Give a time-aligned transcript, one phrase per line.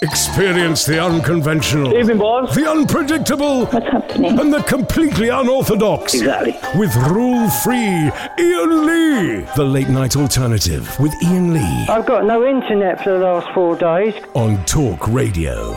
[0.00, 2.54] Experience the unconventional, Evening, boss.
[2.54, 4.38] the unpredictable, What's happening?
[4.38, 6.14] and the completely unorthodox.
[6.14, 6.54] Exactly.
[6.78, 9.44] With rule free Iain Lee.
[9.56, 13.74] The late night alternative with Iain Lee I've got no internet for the last four
[13.76, 14.14] days.
[14.34, 15.76] on Talk Radio.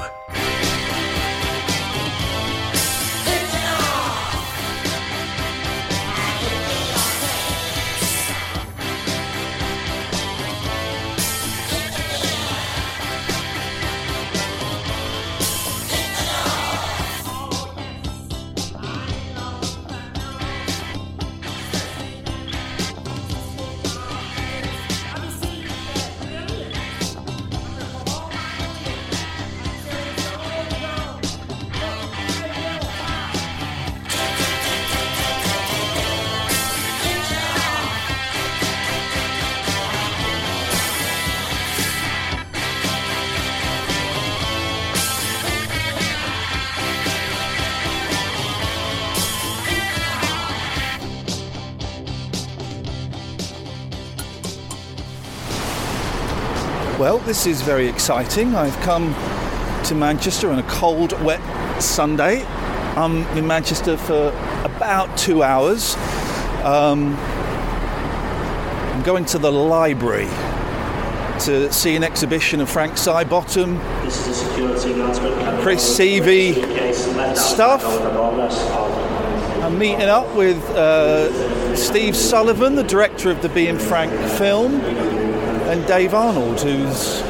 [57.32, 58.56] This is very exciting.
[58.56, 59.14] I've come
[59.86, 61.40] to Manchester on a cold, wet
[61.82, 62.44] Sunday.
[62.98, 65.96] I'm in Manchester for about two hours.
[66.66, 70.28] Um, I'm going to the library
[71.46, 75.62] to see an exhibition of Frank Sidebottom, This is a security announcement.
[75.62, 76.56] Chris Sievey
[77.38, 77.86] stuff.
[79.64, 84.82] I'm meeting up with uh, Steve Sullivan, the director of the Being Frank film,
[85.72, 87.22] and Dave Arnold, who's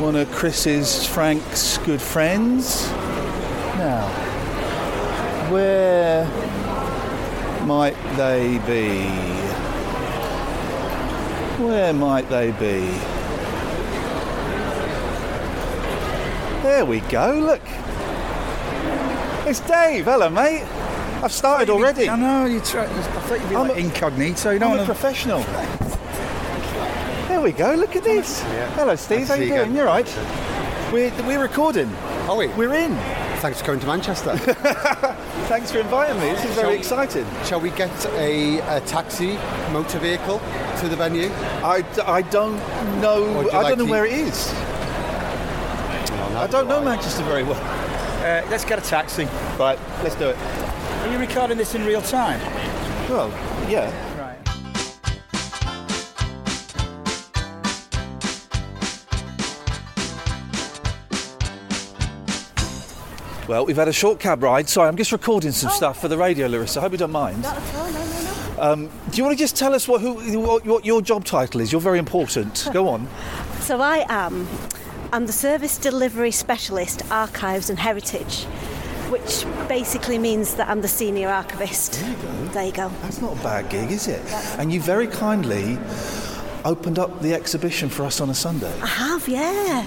[0.00, 2.88] one of Chris's Frank's good friends.
[3.78, 4.08] Now,
[5.50, 6.24] where
[7.66, 9.04] might they be?
[11.62, 12.88] Where might they be?
[16.62, 17.60] There we go, look.
[19.46, 20.04] It's Dave.
[20.06, 20.62] Hello, mate.
[21.22, 22.08] I've started already.
[22.08, 22.84] I know you try.
[22.84, 24.50] I thought you'd be I'm like a- incognito.
[24.50, 24.94] You I'm don't a want to.
[24.94, 25.44] professional.
[27.42, 27.74] There we go.
[27.74, 28.40] Look at this.
[28.76, 29.26] Hello, Steve.
[29.26, 29.60] How you you doing?
[29.62, 29.74] again.
[29.74, 30.06] You're right.
[30.92, 31.90] We're we're recording.
[32.28, 32.56] Oh wait.
[32.56, 32.94] We're in.
[33.40, 34.36] Thanks for coming to Manchester.
[35.48, 36.26] Thanks for inviting me.
[36.26, 37.26] This is very Shall- exciting.
[37.44, 39.38] Shall we get a, a taxi
[39.72, 40.38] motor vehicle
[40.78, 41.30] to the venue?
[41.64, 42.58] I, I don't
[43.00, 43.24] know.
[43.24, 44.52] Or would you I like don't know to- where it is.
[46.36, 47.60] I don't know Manchester very well.
[48.22, 49.24] Uh, let's get a taxi.
[49.58, 49.80] Right.
[50.04, 50.36] Let's do it.
[50.36, 52.38] Are you recording this in real time?
[53.10, 53.30] Well,
[53.68, 53.90] yeah.
[63.48, 64.68] Well, we've had a short cab ride.
[64.68, 66.78] Sorry, I'm just recording some stuff for the radio, Larissa.
[66.78, 67.42] I hope you don't mind.
[67.42, 71.02] No, no, Um, do you want to just tell us what, who, what, what your
[71.02, 71.72] job title is?
[71.72, 72.68] You're very important.
[72.72, 73.08] Go on.
[73.60, 74.46] So I am.
[75.12, 78.44] I'm the Service Delivery Specialist, Archives and Heritage,
[79.10, 81.94] which basically means that I'm the Senior Archivist.
[82.00, 82.44] There you go.
[82.52, 82.88] There you go.
[83.02, 84.22] That's not a bad gig, is it?
[84.58, 85.78] And you very kindly
[86.64, 88.72] opened up the exhibition for us on a Sunday.
[88.80, 89.86] I have, yeah.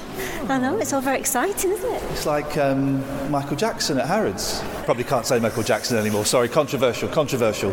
[0.49, 2.03] I know, it's all very exciting, isn't it?
[2.11, 4.61] It's like um, Michael Jackson at Harrods.
[4.83, 6.25] Probably can't say Michael Jackson anymore.
[6.25, 7.71] Sorry, controversial, controversial.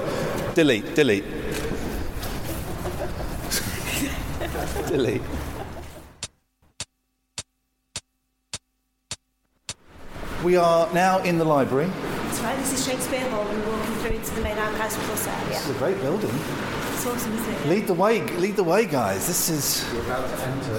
[0.54, 1.24] Delete, delete.
[4.88, 5.22] delete.
[10.44, 11.86] We are now in the library.
[11.86, 15.26] That's right, this is Shakespeare Hall and we're walking through into the main Archives Plus
[15.28, 15.50] area.
[15.50, 16.36] It's a great building.
[17.66, 19.26] Lead the way, lead the way, guys.
[19.26, 19.84] This is.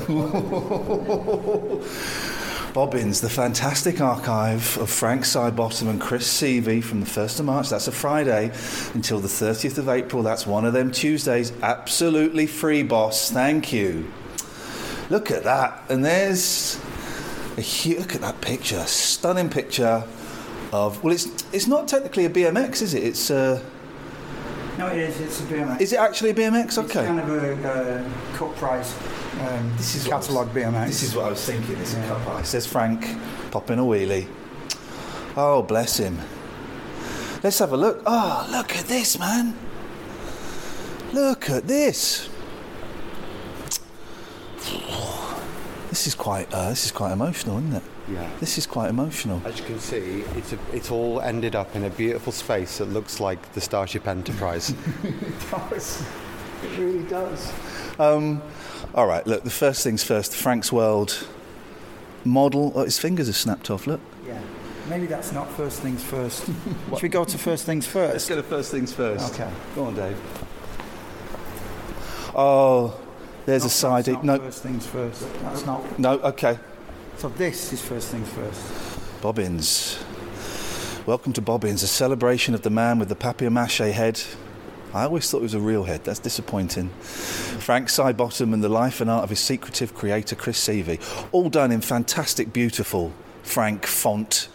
[2.74, 7.70] Bobbins, the fantastic archive of Frank Sidebottom and Chris Sievey from the 1st of March,
[7.70, 8.52] that's a Friday,
[8.94, 10.24] until the 30th of April.
[10.24, 11.52] That's one of them Tuesdays.
[11.62, 13.30] Absolutely free, boss.
[13.30, 14.10] Thank you.
[15.10, 15.84] Look at that.
[15.90, 16.80] And there's
[17.58, 18.86] a hu- look at that picture.
[18.86, 20.06] Stunning picture
[20.72, 23.04] of, well, it's, it's not technically a BMX, is it?
[23.04, 23.62] It's uh,
[24.78, 25.22] No, it is.
[25.22, 25.82] It's a BMX.
[25.82, 26.78] Is it actually a BMX?
[26.78, 27.00] Okay.
[27.00, 28.98] It's kind of a uh, cut price
[29.40, 30.88] um, This is catalogue BMX.
[30.88, 31.78] This is what I was thinking.
[31.78, 32.52] It's a cup ice.
[32.52, 33.16] There's Frank
[33.52, 34.28] popping a wheelie.
[35.36, 36.20] Oh, bless him.
[37.44, 38.02] Let's have a look.
[38.06, 39.56] Oh, look at this, man.
[41.12, 42.30] Look at this.
[45.94, 46.52] This is quite.
[46.52, 47.84] Uh, this is quite emotional, isn't it?
[48.12, 48.28] Yeah.
[48.40, 49.40] This is quite emotional.
[49.46, 52.86] As you can see, it's, a, it's all ended up in a beautiful space that
[52.86, 54.74] looks like the Starship Enterprise.
[55.04, 56.04] It does.
[56.64, 57.54] It really does.
[58.00, 58.42] Um,
[58.96, 59.24] all right.
[59.28, 59.44] Look.
[59.44, 60.36] The first things first.
[60.36, 61.28] Frank's World
[62.26, 62.72] model.
[62.74, 63.86] Oh, his fingers are snapped off.
[63.86, 64.02] Look.
[64.26, 64.42] Yeah.
[64.90, 66.48] Maybe that's not first things first.
[66.90, 68.14] Should we go to first things first?
[68.14, 69.36] Let's go to first things first.
[69.36, 69.52] Okay.
[69.76, 70.18] Go on, Dave.
[72.36, 73.00] Oh,
[73.46, 74.06] there's a side.
[74.06, 75.42] That's not No, First things first.
[75.42, 76.00] That's not.
[76.00, 76.14] no.
[76.20, 76.58] Okay.
[77.18, 79.22] So this is first things first.
[79.22, 80.04] Bobbins.
[81.06, 84.22] Welcome to Bobbins, a celebration of the man with the papier-mâché head.
[84.94, 86.04] I always thought it was a real head.
[86.06, 86.90] That's disappointing.
[86.90, 91.00] Frank Sidebottom and the life and art of his secretive creator, Chris Sievey.
[91.32, 93.12] All done in fantastic, beautiful
[93.42, 94.48] Frank font.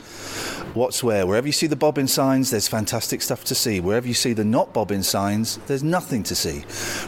[0.74, 1.26] What's where?
[1.26, 3.80] Wherever you see the bobbin signs, there's fantastic stuff to see.
[3.80, 6.60] Wherever you see the not bobbin signs, there's nothing to see.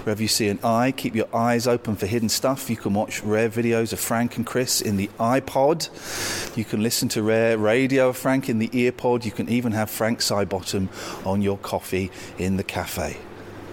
[0.03, 2.71] Wherever you see an eye, keep your eyes open for hidden stuff.
[2.71, 6.57] You can watch rare videos of Frank and Chris in the iPod.
[6.57, 9.25] You can listen to rare radio of Frank in the earpod.
[9.25, 13.19] You can even have Frank Sidebottom on your coffee in the cafe.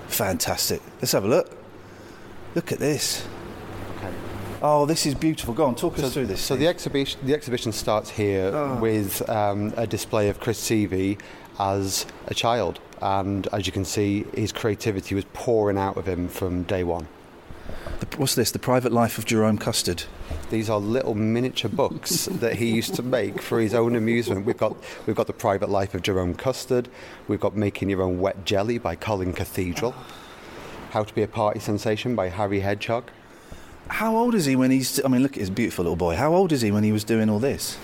[0.10, 0.81] Fantastic.
[1.01, 1.50] Let's have a look.
[2.56, 3.25] Look at this.
[4.62, 5.54] Oh, this is beautiful.
[5.54, 6.42] Go on, talk us through this.
[6.42, 8.75] So the exhibition, the exhibition starts here Oh.
[8.80, 11.19] with um, a display of Chris Sievey
[11.59, 16.27] as a child, and as you can see, his creativity was pouring out of him
[16.27, 17.07] from day one.
[18.00, 18.50] The- What's this?
[18.51, 20.04] The Private Life of Jerome Custard.
[20.50, 24.45] These are little miniature books that he used to make for his own amusement.
[24.45, 24.75] We've got
[25.06, 26.89] we've got the Private Life of Jerome Custard.
[27.27, 29.94] We've got Making Your Own Wet Jelly by Colin Cathedral.
[30.92, 33.12] How to Be a Party Sensation by Harry Hedgehog.
[33.89, 35.04] How old is he when he's?
[35.04, 36.16] I mean, look at his beautiful little boy.
[36.16, 37.78] How old is he when he was doing all this?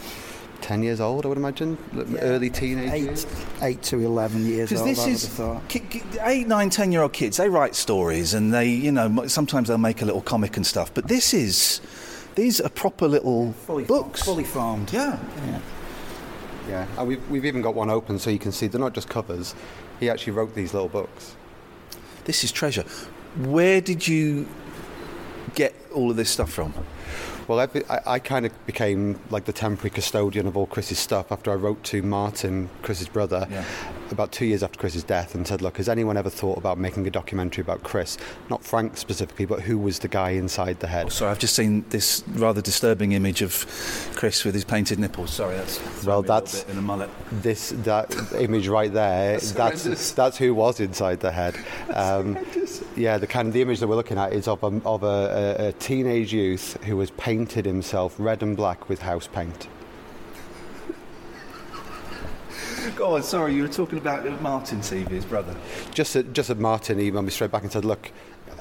[0.62, 1.78] Ten years old, I would imagine.
[2.22, 3.26] Early teenage Eight, years.
[3.62, 4.90] eight to eleven years Because old.
[4.92, 5.68] this I is have thought.
[5.68, 7.36] ki- ki- eight, nine, ten year old kids.
[7.38, 10.94] They write stories, and they, you know, sometimes they'll make a little comic and stuff.
[10.94, 11.82] But this is,
[12.36, 14.24] these are proper little Fully books.
[14.24, 14.94] fully formed.
[14.94, 15.20] Yeah.
[15.48, 15.60] Yeah.
[16.70, 19.10] Yeah, and we've, we've even got one open so you can see they're not just
[19.10, 19.54] covers.
[20.00, 21.36] He actually wrote these little books.
[22.24, 22.86] This is treasure.
[23.38, 24.48] Where did you
[25.56, 26.74] get all of this stuff from?
[27.48, 31.32] Well, I, I, I kind of became like the temporary custodian of all Chris's stuff
[31.32, 33.66] after I wrote to Martin, Chris's brother, Yeah.
[34.12, 37.06] about two years after Chris's death and said, Look, has anyone ever thought about making
[37.08, 38.18] a documentary about Chris?
[38.50, 41.12] Not Frank specifically, but who was the guy inside the head?
[41.12, 43.66] Sorry, I've just seen this rather disturbing image of
[44.16, 45.32] Chris with his painted nipples.
[45.32, 47.10] Sorry, that's Well, that's- in a mullet.
[47.42, 49.34] This that image right there.
[49.40, 49.52] That's
[49.84, 51.56] That's that's, who was inside the head.
[51.94, 52.38] Um,
[52.96, 55.58] yeah, the kind of the image that we're looking at is of a, of a,
[55.60, 57.33] a, a teenage youth who has painted
[57.66, 59.68] himself red and black with house paint.
[62.96, 65.56] Go on, sorry, you were talking about Martin Sievey, his brother.
[65.94, 68.12] Just at, just at Martin he emailed me straight back and said, "Look,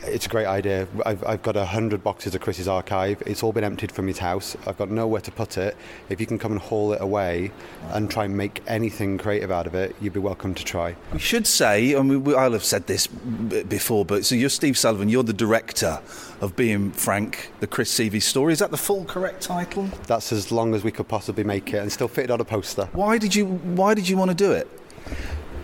[0.04, 0.88] it's a great idea.
[1.06, 3.22] I've, I've got a hundred boxes of Chris's archive.
[3.26, 4.56] It's all been emptied from his house.
[4.66, 5.76] I've got nowhere to put it.
[6.08, 7.52] If you can come and haul it away
[7.90, 11.18] and try and make anything creative out of it, you'd be welcome to try." We
[11.18, 14.76] should say, I mean, we- I'll have said this b- before, but so you're Steve
[14.76, 16.00] Sullivan, you're the director
[16.40, 18.52] of Being Frank, the Chris Sievey story.
[18.52, 19.88] Is that the full correct title?
[20.06, 22.44] That's as long as we could possibly make it, and still fit it on a
[22.44, 22.88] poster.
[22.92, 24.68] Why did you Why did you want to do it?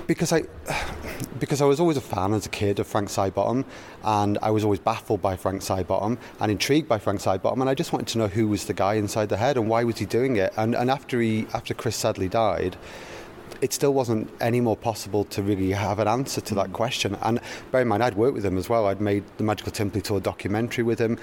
[0.09, 0.43] Because I
[1.39, 3.65] because I was always a fan as a kid of Frank Sidebottom
[4.03, 7.75] and I was always baffled by Frank Sidebottom and intrigued by Frank Sidebottom and I
[7.75, 10.07] just wanted to know who was the guy inside the head and why was he
[10.07, 10.53] doing it.
[10.57, 12.77] And and after he after Chris sadly died
[13.61, 17.17] it still wasn't any more possible to really have an answer to that question.
[17.23, 18.87] And bear in mind, I'd worked with him as well.
[18.87, 21.19] I'd made the Magical Timperley Tour documentary with him.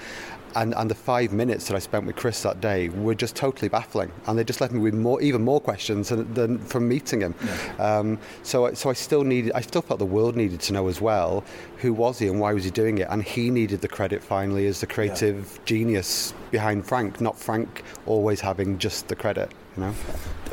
[0.54, 3.68] And, and the five minutes that I spent with Chris that day were just totally
[3.68, 4.10] baffling.
[4.26, 7.34] And they just left me with more, even more questions than, than from meeting him.
[7.78, 11.00] Um, so, so I still needed, I still felt the world needed to know as
[11.00, 11.44] well
[11.78, 13.08] who was he and why was he doing it.
[13.10, 18.40] And he needed the credit finally as the creative genius behind Frank, not Frank always
[18.40, 19.52] having just the credit.
[19.76, 19.94] You know.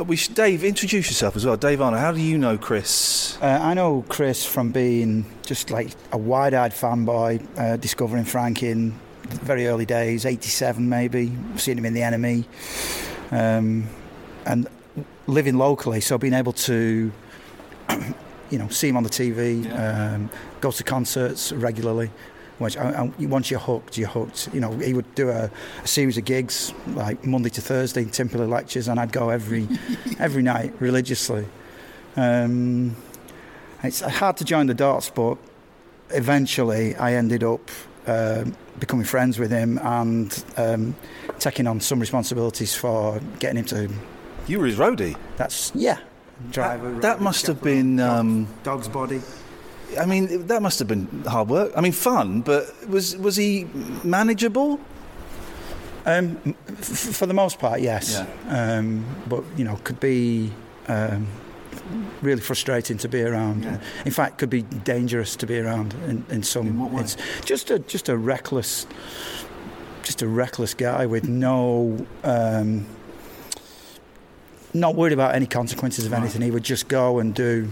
[0.03, 1.55] We should, Dave, introduce yourself as well.
[1.55, 3.37] Dave Arnold, how do you know Chris?
[3.41, 8.99] Uh, I know Chris from being just like a wide-eyed fanboy, uh, discovering Frank in
[9.29, 11.31] the very early days, '87 maybe.
[11.57, 12.43] seeing him in The Enemy,
[13.31, 13.87] um,
[14.45, 14.67] and
[15.27, 17.11] living locally, so being able to,
[18.49, 22.09] you know, see him on the TV, um, go to concerts regularly.
[22.63, 24.49] Which, I, I, once you're hooked, you're hooked.
[24.53, 25.49] You know, he would do a,
[25.83, 29.67] a series of gigs like Monday to Thursday, Timperley lectures, and I'd go every
[30.19, 31.45] every night religiously.
[32.15, 32.95] Um,
[33.83, 35.37] it's hard to join the dots, but
[36.09, 37.69] eventually I ended up
[38.07, 38.45] uh,
[38.79, 40.95] becoming friends with him and um,
[41.39, 43.89] taking on some responsibilities for getting him to.
[44.47, 45.17] You were his roadie.
[45.37, 45.99] That's yeah.
[46.51, 46.91] Driver.
[46.93, 47.99] That, that must have been.
[47.99, 49.21] Um, dog's body.
[49.97, 51.71] I mean, that must have been hard work.
[51.75, 53.67] I mean, fun, but was was he
[54.03, 54.79] manageable?
[56.05, 58.21] Um, f- for the most part, yes.
[58.47, 58.77] Yeah.
[58.77, 60.51] Um, but you know, could be
[60.87, 61.27] um,
[62.21, 63.63] really frustrating to be around.
[63.63, 63.79] Yeah.
[64.05, 66.67] In fact, could be dangerous to be around in, in some.
[66.67, 67.01] In what way?
[67.01, 68.85] It's just a just a reckless,
[70.03, 72.05] just a reckless guy with no.
[72.23, 72.85] Um,
[74.75, 76.41] not worried about any consequences of anything.
[76.41, 77.69] He would just go and do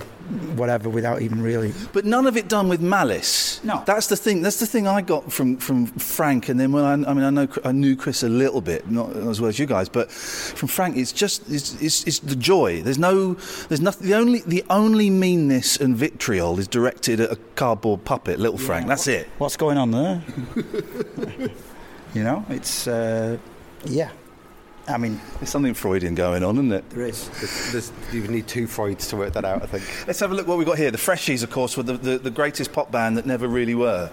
[0.56, 1.74] whatever without even really.
[1.94, 3.64] But none of it done with malice.
[3.64, 3.84] No.
[3.86, 4.42] that's the thing.
[4.42, 6.50] That's the thing I got from, from Frank.
[6.50, 9.16] And then when I, I mean, I know I knew Chris a little bit, not
[9.16, 12.82] as well as you guys, but from Frank, it's just it's, it's, it's the joy.
[12.82, 13.34] There's no,
[13.68, 14.08] there's nothing.
[14.08, 18.88] The only the only meanness and vitriol is directed at a cardboard puppet, little Frank.
[18.88, 19.28] That's it.
[19.38, 20.24] What's going on there?
[22.14, 23.38] you know, it's uh,
[23.86, 24.12] yeah.
[24.94, 26.90] I mean, There's something Freudian going on, isn't it?
[26.90, 27.30] there is.
[27.40, 30.08] There's, there's, you would need two Freuds to work that out, I think.
[30.08, 30.92] Let's have a look what we've got here.
[30.92, 34.10] The Freshies, of course, were the, the, the greatest pop band that never really were.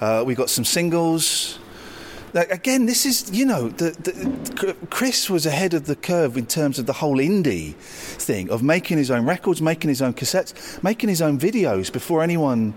[0.00, 1.58] Uh, we've got some singles.
[2.34, 6.44] Like, again, this is, you know, the, the, Chris was ahead of the curve in
[6.46, 10.82] terms of the whole indie thing of making his own records, making his own cassettes,
[10.82, 12.74] making his own videos before anyone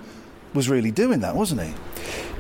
[0.54, 1.74] was really doing that, wasn't he?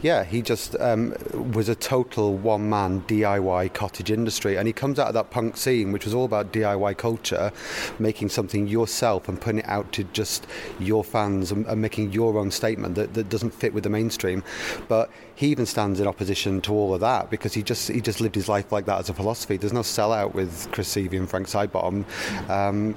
[0.01, 1.13] Yeah, he just um,
[1.53, 4.57] was a total one man DIY cottage industry.
[4.57, 7.51] And he comes out of that punk scene, which was all about DIY culture,
[7.99, 10.47] making something yourself and putting it out to just
[10.79, 14.43] your fans and, and making your own statement that, that doesn't fit with the mainstream.
[14.87, 18.19] But he even stands in opposition to all of that because he just he just
[18.19, 19.55] lived his life like that as a philosophy.
[19.55, 22.03] There's no sellout with Chris Sievey and Frank Sidebottom,
[22.49, 22.93] um,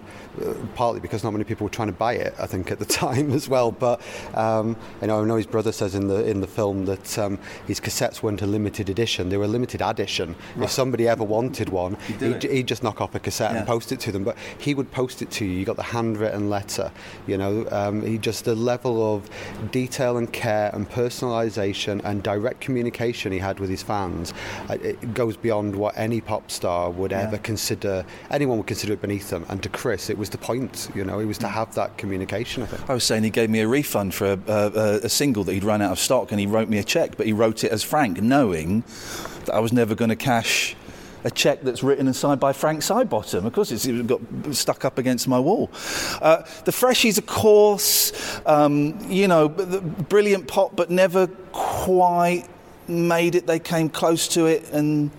[0.75, 2.35] partly because not many people were trying to buy it.
[2.41, 3.71] I think at the time as well.
[3.71, 4.01] But
[4.35, 7.39] um, you know, I know his brother says in the in the film that um,
[7.67, 10.35] his cassettes weren't a limited edition; they were a limited addition.
[10.61, 13.59] If somebody ever wanted one, he'd, he'd just knock off a cassette Yeah.
[13.59, 14.25] and post it to them.
[14.25, 15.53] But he would post it to you.
[15.59, 16.91] You got the handwritten letter.
[17.27, 19.29] You know, um, he just the level of
[19.71, 24.33] detail and care and personalisation and direct communication he had with his fans.
[24.69, 28.05] uh, It goes beyond what any pop star would ever consider.
[28.31, 29.47] Anyone would consider it beneath them.
[29.49, 30.89] And to Chris, it was the point.
[30.95, 32.63] You know, it was to have that communication.
[32.63, 32.91] I think.
[32.91, 35.65] I was saying he gave me a refund for a, a, a single that he'd
[35.65, 37.83] run out of stock and he wrote me a cheque, but he wrote it as
[37.83, 38.85] Frank, knowing
[39.45, 40.77] that I was never going to cash
[41.25, 43.45] a cheque that's written and signed by Frank Sidebottom.
[43.45, 44.21] Of course, it's it got
[44.53, 45.71] stuck up against my wall.
[46.21, 48.13] Uh, the Freshies, of course,
[48.45, 52.47] um, you know, brilliant pop, but never quite
[52.89, 53.47] made it.
[53.47, 55.11] They came close to it, and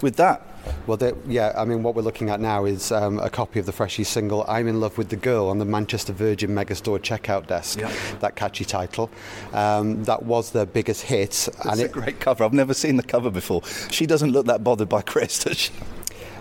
[0.00, 0.42] with that,
[0.86, 3.66] Well, they, yeah, I mean, what we're looking at now is um, a copy of
[3.66, 7.48] the Freshies single "I'm in Love with the Girl" on the Manchester Virgin Megastore checkout
[7.48, 7.80] desk.
[7.80, 7.92] Yeah.
[8.20, 9.10] That catchy title.
[9.52, 12.44] Um, that was their biggest hit, It's and a it, great cover.
[12.44, 13.62] I've never seen the cover before.
[13.90, 15.72] She doesn't look that bothered by Chris, does she?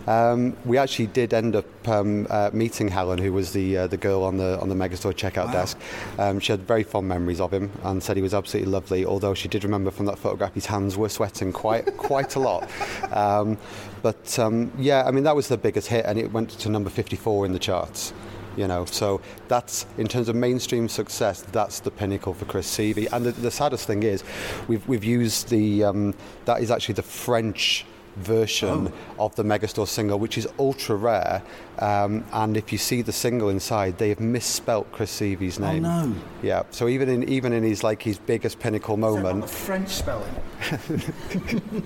[0.08, 3.98] Um, we actually did end up um, uh, meeting Helen, who was the uh, the
[3.98, 5.78] girl on the on the Megastore checkout desk.
[6.20, 9.06] Um, she had very fond memories of him and said he was absolutely lovely.
[9.06, 12.70] Although she did remember from that photograph his hands were sweating quite quite a lot.
[13.12, 13.58] Um,
[14.02, 16.90] but um, yeah, I mean that was the biggest hit, and it went to number
[16.90, 18.14] 54 in the charts.
[18.56, 19.20] You know, so
[19.50, 21.42] that's in terms of mainstream success.
[21.42, 23.12] That's the pinnacle for Chris Sievey.
[23.12, 24.24] And the, the saddest thing is,
[24.68, 26.14] we've we've used the um,
[26.46, 27.86] that is actually the French
[28.16, 31.42] version of the Megastore single, which is ultra rare.
[31.80, 35.84] Um, and if you see the single inside, they have misspelt Chris Sievey's name.
[35.84, 36.14] no.
[36.42, 36.64] Yeah.
[36.72, 40.34] So even in even in his like his biggest pinnacle moment, French spelling.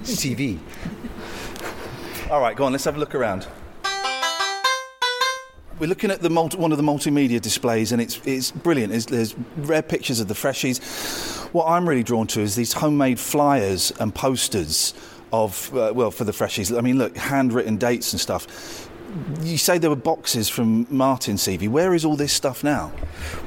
[0.03, 0.59] CV.
[2.29, 3.47] All right, go on, let's have a look around.
[5.79, 8.91] We're looking at the multi- one of the multimedia displays, and it's, it's brilliant.
[8.91, 10.79] There's, there's rare pictures of the freshies.
[11.53, 14.93] What I'm really drawn to is these homemade flyers and posters
[15.31, 16.75] of, uh, well, for the freshies.
[16.77, 18.89] I mean, look, handwritten dates and stuff.
[19.41, 21.67] You say there were boxes from Martin Sievey.
[21.67, 22.91] Where is all this stuff now?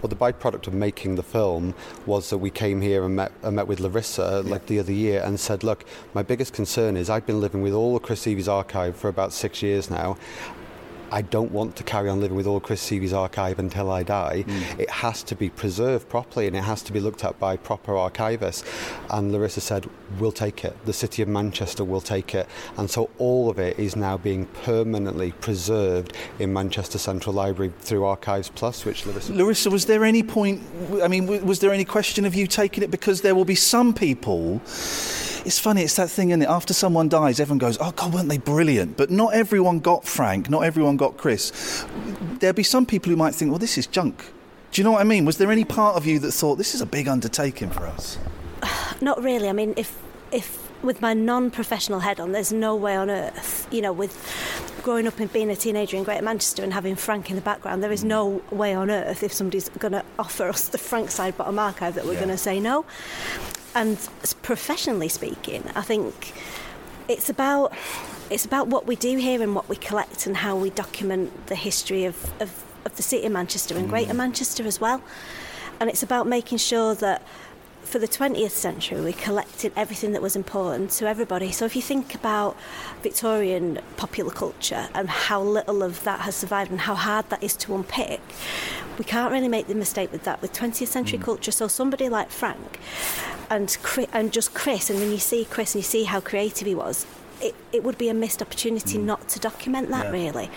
[0.03, 1.75] Well, the byproduct of making the film
[2.05, 5.23] was that we came here and met, and met with Larissa like the other year
[5.23, 5.85] and said, look,
[6.15, 9.33] my biggest concern is I've been living with all of Chris Sievey's archive for about
[9.33, 10.17] six years now.
[11.13, 14.43] I don't want to carry on living with all Chris Sievey's archive until I die.
[14.43, 14.81] Hmm.
[14.81, 17.93] It has to be preserved properly and it has to be looked at by proper
[17.93, 18.65] archivists.
[19.11, 19.89] And Larissa said,
[20.19, 20.75] we'll take it.
[20.87, 22.49] The City of Manchester will take it.
[22.79, 28.05] And so all of it is now being permanently preserved in Manchester Central Library through
[28.05, 29.35] Archives Plus, which Larissa.
[29.35, 30.63] Larissa, was there any point?
[31.03, 32.91] I mean, was there any question of you taking it?
[32.91, 34.63] Because there will be some people.
[35.45, 35.83] It's funny.
[35.83, 36.49] It's that thing, is it?
[36.49, 40.49] After someone dies, everyone goes, "Oh God, weren't they brilliant?" But not everyone got Frank.
[40.49, 41.85] Not everyone got Chris.
[42.39, 44.25] There'll be some people who might think, "Well, this is junk."
[44.71, 45.25] Do you know what I mean?
[45.25, 48.19] Was there any part of you that thought this is a big undertaking for us?
[49.01, 49.49] Not really.
[49.49, 49.99] I mean, if
[50.31, 54.13] if with my non-professional head on, there's no way on earth, you know, with
[54.83, 57.83] growing up and being a teenager in Greater Manchester and having Frank in the background,
[57.83, 58.09] there is mm.
[58.09, 62.05] no way on earth if somebody's going to offer us the Frank Sidebottom archive that
[62.05, 62.21] we're Yeah.
[62.21, 62.85] going to say no.
[63.75, 63.97] And
[64.43, 66.33] professionally speaking, I think
[67.09, 67.73] it's about
[68.31, 71.55] it's about what we do here and what we collect and how we document the
[71.55, 74.17] history of, of, of the city of Manchester and Greater mm.
[74.17, 75.03] Manchester as well.
[75.81, 77.23] And it's about making sure that
[77.93, 81.53] for the 20th century we collected everything that was important to everybody.
[81.53, 82.57] So if you think about
[83.03, 87.55] Victorian popular culture and how little of that has survived and how hard that is
[87.57, 88.23] to unpick,
[88.99, 91.25] we can't really make the mistake with that with 20th century hmm.
[91.25, 91.53] culture.
[91.53, 92.81] So somebody like Frank
[93.51, 93.77] and
[94.15, 97.05] and just Chris, and when you see Chris and you see how creative he was,
[97.43, 99.05] it, it would be a missed opportunity hmm.
[99.05, 100.13] not to document that Yeah.
[100.13, 100.51] really.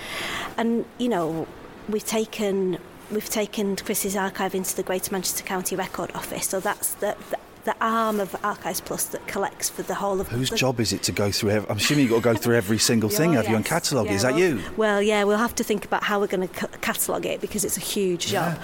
[0.56, 1.48] And you know,
[1.90, 2.78] we've taken
[3.12, 7.38] we've taken Chris's archive into the Greater Manchester County Record Office, so that's the, the
[7.66, 10.94] the arm of Archives Plus that collects for the whole of Whose the, job is
[10.94, 11.50] it to go through?
[11.50, 13.66] Every, I'm assuming you've got to go through every single thing, Oh, have you, and
[13.66, 14.06] catalogue?
[14.06, 14.62] Yeah, is that well- you?
[14.78, 17.66] Well, yeah, we'll have to think about how we're going to c- catalogue it because
[17.66, 18.60] it's a huge job.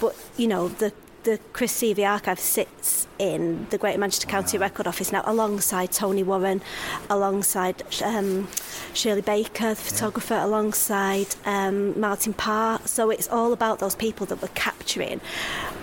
[0.00, 0.90] But you know, the
[1.26, 6.22] the Chris Sievey archive sits in the Greater Manchester County Record Office now, alongside Tony
[6.22, 6.62] Warren,
[7.10, 8.46] alongside um,
[8.94, 12.78] Shirley Baker, the photographer, alongside um, Martin Parr.
[12.84, 15.20] So it's all about those people that were capturing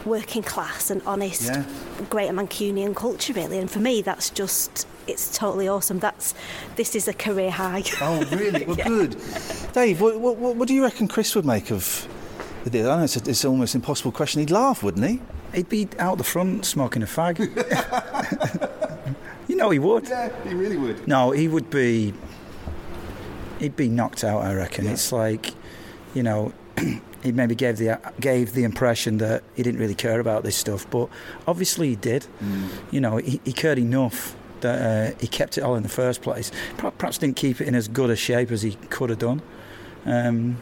[0.06, 1.66] working class and honest Yeah.
[2.10, 3.60] Greater Mancunian culture, really.
[3.60, 4.88] And for me, that's just.
[5.06, 6.00] It's totally awesome.
[6.00, 6.34] That's
[6.78, 7.84] this is a career high.
[8.00, 8.66] Oh, really?
[8.66, 9.18] Well, good.
[9.74, 12.08] Dave, what, what what do you reckon Chris would make of
[12.66, 14.40] I know it's, a, it's almost impossible question.
[14.40, 15.22] He'd laugh, wouldn't he?
[15.54, 17.40] He'd be out the front smoking a fag.
[19.48, 20.08] you know he would.
[20.08, 21.08] Yeah, he really would.
[21.08, 22.14] No, he would be.
[23.60, 24.44] He'd be knocked out.
[24.44, 24.88] I reckon.
[24.88, 25.54] It's like,
[26.14, 26.54] you know,
[27.24, 30.90] he maybe gave the gave the impression that he didn't really care about this stuff,
[30.90, 31.10] but
[31.48, 32.26] obviously he did.
[32.92, 36.22] You know, he, he cared enough that uh, he kept it all in the first
[36.22, 36.52] place.
[36.78, 39.42] Perhaps didn't keep it in as good a shape as he could have done.
[40.06, 40.58] Um,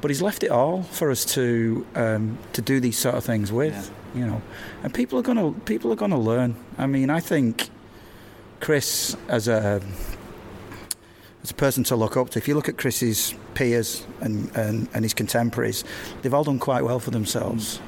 [0.00, 3.50] but he's left it all for us to um, to do these sort of things
[3.52, 4.42] with, you know,
[4.82, 6.56] and people are gonna people are gonna learn.
[6.78, 7.68] I mean, I think
[8.60, 9.80] Chris as a
[11.42, 12.38] as a person to look up to.
[12.38, 15.84] If you look at Chris's peers and, and, and his contemporaries,
[16.22, 17.80] they've all done quite well for themselves,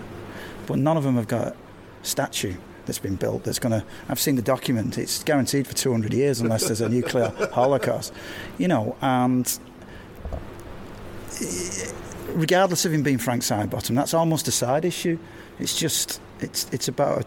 [0.66, 1.56] but none of them have got a
[2.02, 2.54] statue
[2.86, 3.84] that's been built that's going to.
[4.08, 8.12] I've seen the document; it's guaranteed for 200 years unless there's a nuclear holocaust,
[8.58, 9.58] you know, and
[12.28, 15.18] regardless of him being Frank Sidebottom, that's almost a side issue.
[15.58, 17.26] It's just it's it's about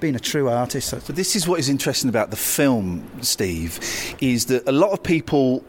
[0.00, 0.92] being a true artist.
[1.06, 3.80] But this is what is interesting about the film, Steve,
[4.20, 5.64] is that a lot of people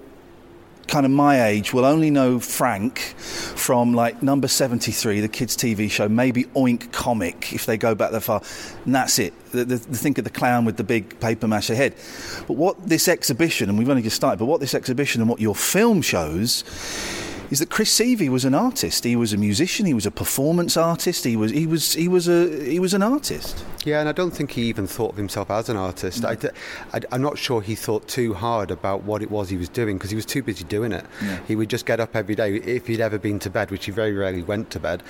[0.88, 5.90] kind of my age will only know Frank from like number 73, the kids' TV
[5.90, 8.42] show, maybe Oink Comic, if they go back that far.
[8.86, 9.34] And that's it.
[9.52, 11.96] The, the, the think of the clown with the big paper mache head.
[12.48, 15.40] But what this exhibition, and we've only just started, but what this exhibition and what
[15.40, 16.64] your film shows
[17.54, 19.04] is that Chris Sievey was an artist.
[19.04, 19.86] He was a musician.
[19.86, 21.24] He was a performance artist.
[21.24, 23.64] He was he was he was a he was an artist.
[23.86, 26.24] Yeah, and I don't think he even thought of himself as an artist.
[26.24, 26.38] I,
[27.12, 30.10] am not sure he thought too hard about what it was he was doing because
[30.10, 31.06] he was too busy doing it.
[31.22, 31.40] Yeah.
[31.48, 33.92] He would just get up every day, if he'd ever been to bed, which he
[33.92, 35.04] very rarely went to bed,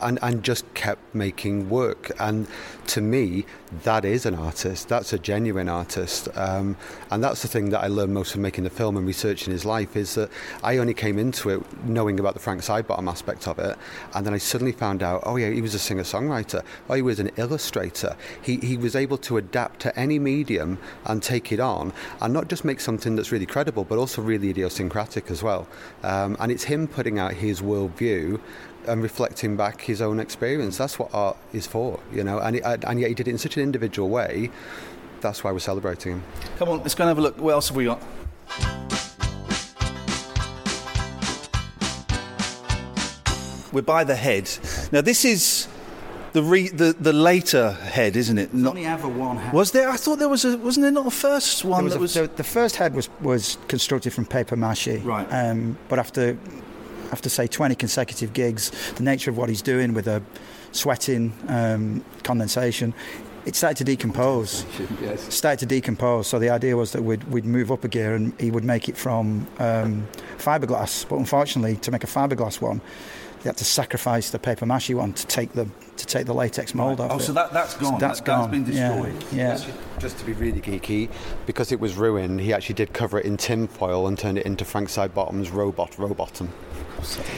[0.00, 2.12] and, and just kept making work.
[2.20, 2.46] And
[2.88, 3.46] to me,
[3.84, 4.88] that is an artist.
[4.88, 6.28] That's a genuine artist.
[6.34, 6.76] Um,
[7.10, 9.64] and that's the thing that I learned most from making the film and researching his
[9.64, 10.30] life is that
[10.62, 13.76] I only came into it knowing about the Frank Sidebottom aspect of it.
[14.14, 16.64] And then I suddenly found out, oh, yeah, he was a singer songwriter.
[16.88, 18.16] Oh, he was an illustrator.
[18.42, 22.48] He, he was able to adapt to any medium and take it on and not
[22.48, 25.66] just make something that's really credible, but also really idiosyncratic as well.
[26.02, 28.40] Um, and it's him putting out his worldview
[28.86, 30.78] and reflecting back his own experience.
[30.78, 32.38] That's what art is for, you know.
[32.38, 34.50] And, it, and yet he did it in such an individual way.
[35.20, 36.22] That's why we're celebrating him.
[36.56, 37.38] Come on, let's go and have a look.
[37.38, 38.02] What else have we got?
[43.72, 44.50] We're by the head.
[44.90, 45.68] Now, this is
[46.32, 48.54] the re, the, the later head, isn't it?
[48.54, 49.52] Not, only ever one head.
[49.52, 49.88] Was there?
[49.88, 50.56] I thought there was a.
[50.58, 52.14] Wasn't there not a first one was that a- was?
[52.14, 54.88] the, the first head was, was constructed from paper mache.
[55.02, 55.26] Right.
[55.30, 56.36] Um, but after
[57.12, 60.22] after say 20 consecutive gigs, the nature of what he's doing with a
[60.72, 62.94] sweating, um, condensation,
[63.46, 64.64] it started to decompose.
[65.00, 65.34] Yes.
[65.34, 66.26] Started to decompose.
[66.26, 68.88] So the idea was that we'd, we'd move up a gear and he would make
[68.88, 70.06] it from um,
[70.38, 71.08] fiberglass.
[71.08, 72.80] But unfortunately, to make a fiberglass one,
[73.42, 76.74] they had to sacrifice the paper mache one to take the to take the latex
[76.74, 77.10] mold off.
[77.12, 77.22] Oh, it.
[77.22, 77.92] so that, that's gone.
[77.94, 78.50] So that's That- gone.
[78.50, 79.24] That's been Yeah, destroyed.
[79.32, 79.60] Yeah.
[79.98, 81.10] Just to be really geeky,
[81.44, 84.46] because it was ruined, he actually did cover it in tin foil and turned it
[84.46, 86.48] into Frank Sidebottom's robot, Robotom.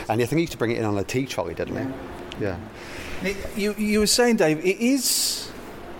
[0.08, 2.44] And I think he used to bring it in on a tea trolley, didn't he?
[2.44, 2.56] Yeah.
[3.24, 5.50] It- you, you were saying, Dave, it is.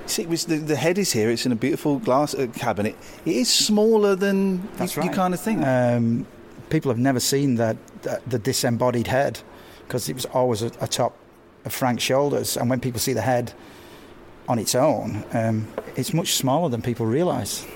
[0.07, 1.31] See, it was the, the head is here.
[1.31, 2.97] It's in a beautiful glass uh, cabinet.
[3.25, 5.11] It is smaller than That's you, right.
[5.11, 5.65] you kind of think.
[5.65, 6.27] Um,
[6.71, 9.41] people have never seen that, that the disembodied head
[9.93, 11.15] because it was always a- atop
[11.67, 12.57] of Frank's shoulders.
[12.57, 13.53] And when people see the head
[14.49, 17.67] on its own, um, it's much smaller than people realise.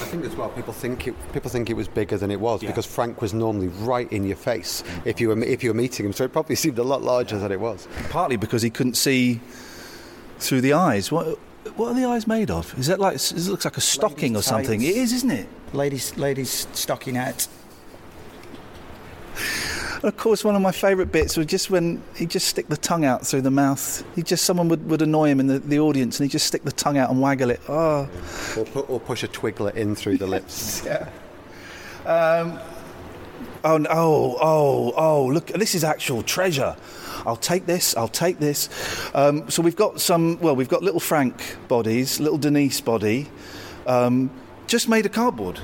[0.00, 2.60] I think as well, people think it, people think it was bigger than it was
[2.60, 6.04] because Frank was normally right in your face if you were if you were meeting
[6.06, 7.88] him, so it probably seemed a lot larger than it was.
[8.10, 9.40] Partly because he couldn't see
[10.38, 11.10] through the eyes.
[11.10, 11.38] What
[11.76, 12.78] what are the eyes made of?
[12.78, 14.80] Is that like it looks like a stocking or something?
[14.80, 14.96] tights.
[14.96, 15.48] It is, isn't it?
[15.72, 17.48] Ladies, ladies stockinette.
[20.02, 23.04] Of course, one of my favourite bits was just when he just stick the tongue
[23.04, 24.04] out through the mouth.
[24.14, 26.62] He just someone would, would annoy him in the, the audience, and he just stick
[26.62, 27.60] the tongue out and waggle it.
[27.68, 28.08] Oh,
[28.56, 30.82] Or, pu- or push a twiglet in through the lips.
[30.84, 31.08] yeah.
[32.06, 32.58] Um,
[33.64, 35.26] oh, oh, oh, oh!
[35.26, 36.76] Look, this is actual treasure.
[37.26, 37.96] I'll take this.
[37.96, 38.68] I'll take this.
[39.14, 40.38] Um, so we've got some.
[40.40, 43.28] Well, we've got little Frank bodies, little Denise body,
[43.86, 44.30] um,
[44.68, 45.60] just made of cardboard.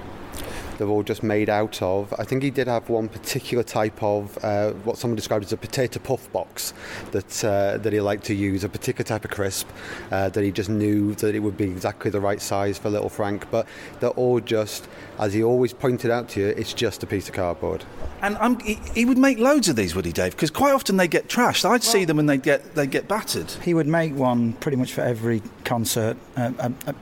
[0.79, 2.13] They're all just made out of.
[2.19, 5.57] I think he did have one particular type of uh, what someone described as a
[5.57, 6.75] potato puff box
[7.13, 9.69] that uh, that he liked to use, a particular type of crisp
[10.11, 13.09] uh, that he just knew that it would be exactly the right size for little
[13.09, 13.51] Frank.
[13.51, 13.67] But
[14.01, 17.35] they're all just, as he always pointed out to you, it's just a piece of
[17.35, 17.85] cardboard.
[18.23, 20.33] And I'm, he, he would make loads of these, would he, Dave?
[20.33, 21.69] Because quite often they get trashed.
[21.69, 23.51] I'd see them and they get they get battered.
[23.51, 26.17] He would make one pretty much for every concert.
[26.37, 26.93] Uh, uh, uh,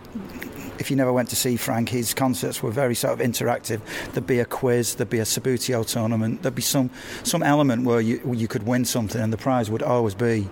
[0.82, 3.80] if you never went to see Frank, his concerts were very sort of interactive.
[4.12, 6.90] There'd be a quiz, there'd be a Subbuteo tournament, there'd be some
[7.22, 10.48] some element where you where you could win something, and the prize would always be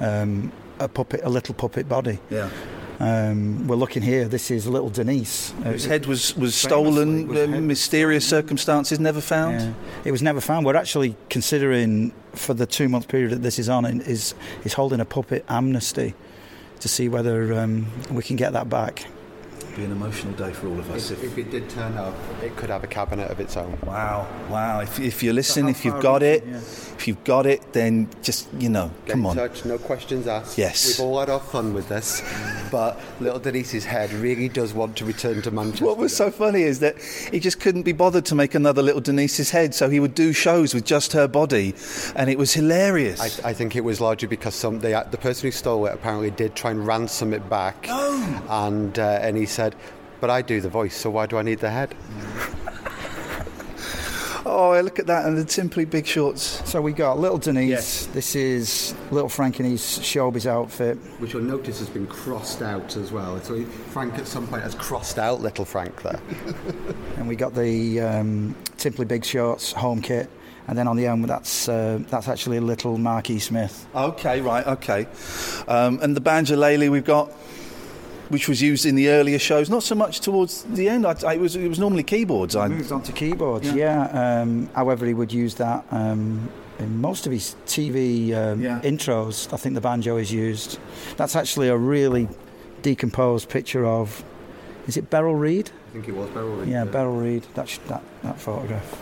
[0.00, 2.20] um, a puppet, a little puppet body.
[2.30, 2.48] Yeah.
[3.00, 4.28] Um, we're looking here.
[4.28, 5.50] This is little Denise.
[5.64, 9.60] His head was, was stolen, was uh, mysterious circumstances, never found.
[9.60, 9.72] Yeah.
[10.04, 10.64] It was never found.
[10.64, 15.00] We're actually considering for the two month period that this is on is is holding
[15.00, 16.14] a puppet amnesty
[16.78, 19.06] to see whether um, we can get that back.
[19.76, 21.10] Be an emotional day for all of us.
[21.10, 23.78] If, if it did turn up, it could have a cabinet of its own.
[23.86, 24.80] Wow, wow.
[24.80, 26.56] If, if you're listening, how if you've far got it, yeah.
[26.58, 29.36] if you've got it, then just, you know, Get come in on.
[29.36, 30.58] touch, no questions asked.
[30.58, 30.98] Yes.
[30.98, 32.20] We've all had our fun with this,
[32.70, 35.86] but little Denise's head really does want to return to Manchester.
[35.86, 39.00] What was so funny is that he just couldn't be bothered to make another little
[39.00, 41.74] Denise's head, so he would do shows with just her body,
[42.14, 43.18] and it was hilarious.
[43.42, 46.30] I, I think it was largely because some the, the person who stole it apparently
[46.30, 48.44] did try and ransom it back, Oh.
[48.50, 49.61] and uh, and he said,
[50.20, 51.94] "But I do the voice, so why do I need the head?"
[54.46, 56.62] oh, look at that, and the simply big shorts.
[56.68, 57.68] So we got little Denise.
[57.68, 58.06] Yes.
[58.06, 60.96] This is little Frank in his showbiz outfit.
[61.18, 63.40] Which you'll notice has been crossed out as well.
[63.42, 66.20] So Frank at some point has crossed out little Frank there.
[67.16, 70.28] And we got the um, Simply Big Shorts home kit.
[70.66, 73.86] And then on the end, that's uh, that's actually a little Marquis Smith.
[73.94, 75.06] Okay, right, okay.
[75.68, 77.30] Um, and the banjolele we've got,
[78.32, 81.06] which was used in the earlier shows, not so much towards the end.
[81.06, 82.56] I, I, it, was, it was normally keyboards.
[82.56, 84.40] I, Moved on to keyboards, yeah.
[84.40, 88.80] Um, however, he would use that um, in most of his TV um, Yeah.
[88.82, 89.52] intros.
[89.52, 90.78] I think the banjo is used.
[91.18, 92.26] That's actually a really
[92.80, 94.24] decomposed picture of.
[94.86, 95.70] Is it Beryl Reid?
[95.90, 96.56] I think it was Beryl.
[96.56, 96.68] Reed.
[96.70, 97.46] Yeah, Beryl Reid.
[97.54, 98.98] That, sh- that that photograph.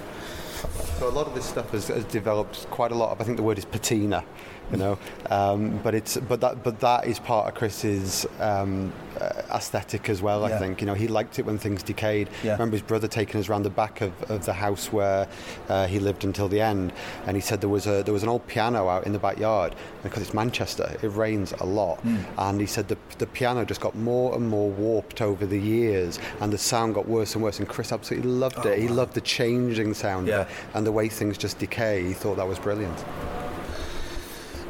[0.99, 3.21] So a lot of this stuff has, has developed quite a lot of.
[3.21, 4.25] I think the word is patina,
[4.73, 4.99] you know,
[5.31, 10.23] um, but it's but that but that is part of Chris's um, uh, aesthetic as
[10.23, 10.45] well.
[10.45, 10.59] I Yeah.
[10.59, 12.29] think you know he liked it when things decayed.
[12.43, 12.53] Yeah.
[12.53, 15.27] Remember his brother taking us around the back of, of the house where
[15.69, 16.93] uh, he lived until the end,
[17.27, 19.75] and he said there was a there was an old piano out in the backyard
[20.03, 20.97] because it's Manchester.
[21.03, 22.17] It rains a lot, Hmm.
[22.39, 26.19] and he said the the piano just got more and more warped over the years,
[26.41, 27.59] and the sound got worse and worse.
[27.59, 28.79] And Chris absolutely loved it.
[28.79, 30.49] He loved the changing sound Oh, Yeah.
[30.75, 32.03] and the way things just decay.
[32.05, 33.05] He thought that was brilliant.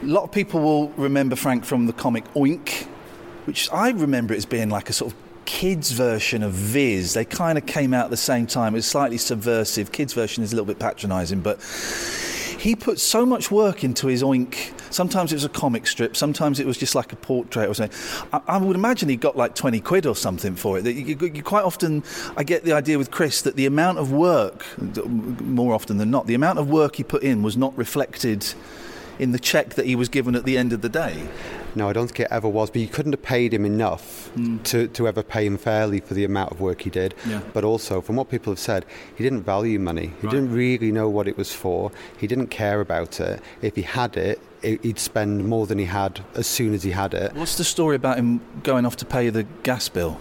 [0.02, 2.84] A lot of people will remember Frank from the comic Oink,
[3.44, 7.14] which I remember it as being like a sort of kids version of Viz.
[7.14, 8.74] They kind of came out at the same time.
[8.74, 9.92] It was slightly subversive.
[9.92, 11.60] Kids version is a little bit patronising, but
[12.58, 16.16] he put so much work into his Oink Sometimes it was a comic strip.
[16.16, 17.96] Sometimes it was just like a portrait or something.
[18.32, 20.84] I, I would imagine he got like 20 quid or something for it.
[20.84, 22.02] You, you, you quite often,
[22.36, 24.64] I get the idea with Chris that the amount of work,
[25.40, 28.52] more often than not, the amount of work he put in was not reflected
[29.20, 31.28] in the check that he was given at the end of the day.
[31.74, 32.70] No, I don't think it ever was.
[32.70, 34.58] But you couldn't have paid him enough hmm.
[34.64, 37.14] to, to ever pay him fairly for the amount of work he did.
[37.26, 37.42] Yeah.
[37.52, 40.12] But also, from what people have said, he didn't value money.
[40.20, 40.32] He Right.
[40.32, 41.92] didn't really know what it was for.
[42.16, 43.40] He didn't care about it.
[43.62, 46.90] If he had it, he- he'd spend more than he had as soon as he
[46.90, 47.34] had it.
[47.34, 50.18] What's the story about him going off to pay the gas bill?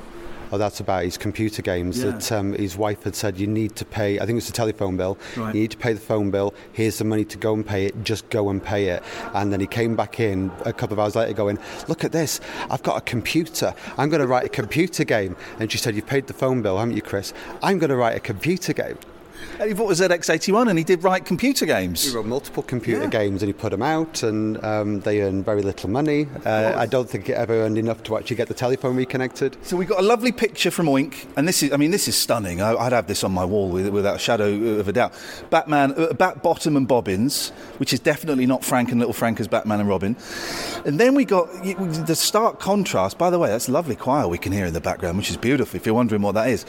[0.52, 2.00] Oh, that's about his computer games.
[2.00, 2.12] Yeah.
[2.12, 4.18] That um, his wife had said you need to pay.
[4.18, 5.18] I think it was the telephone bill.
[5.38, 5.54] Right.
[5.54, 6.54] You need to pay the phone bill.
[6.74, 8.04] Here's the money to go and pay it.
[8.04, 9.04] Just go and pay it.
[9.34, 12.40] And then he came back in a couple of hours later, going, "Look at this!
[12.70, 13.74] I've got a computer.
[13.98, 16.78] I'm going to write a computer game." And she said, "You've paid the phone bill,
[16.78, 17.34] haven't you, Chris?
[17.62, 18.98] I'm going to write a computer game."
[19.60, 22.06] And he bought a ZX81 and he did write computer games.
[22.10, 23.10] He wrote multiple computer Yeah.
[23.10, 26.28] games and he put them out, and um, they earned very little money.
[26.46, 29.58] Uh, I don't think it ever earned enough to actually get the telephone reconnected.
[29.64, 32.62] So we got a lovely picture from Oink, and this is—I mean, this is stunning.
[32.62, 35.12] I, I'd have this on my wall with, without a shadow of a doubt.
[35.50, 39.50] Batman, uh, Bat Bottom and Bobbins, which is definitely not Frank and Little Frank as
[39.50, 40.16] Batman and Robin.
[40.86, 41.48] And then we got
[42.08, 43.18] the stark contrast.
[43.18, 45.76] By the way, that's lovely choir we can hear in the background, which is beautiful.
[45.76, 46.66] If you're wondering what that is,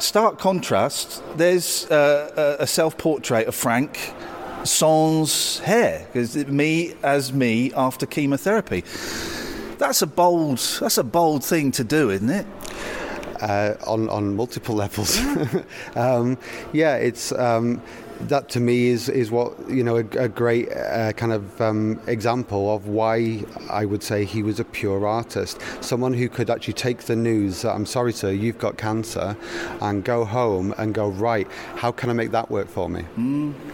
[0.00, 1.22] stark contrast.
[1.36, 4.14] There's uh, a, a self-portrait of Frank.
[4.62, 8.84] Sans hair, because me as me after chemotherapy.
[9.78, 10.58] That's a bold.
[10.80, 12.46] That's a bold thing to do, isn't it?
[13.40, 15.18] uh, on on multiple levels.
[15.96, 16.38] um,
[16.72, 17.82] yeah, it's um,
[18.28, 22.00] that to me is is what you know a, a great uh, kind of um,
[22.06, 25.58] example of why I would say he was a pure artist.
[25.80, 27.62] Someone who could actually take the news.
[27.62, 29.36] that, I'm sorry, sir, you've got cancer,
[29.80, 31.48] and go home and go right.
[31.76, 33.02] How can I make that work for me?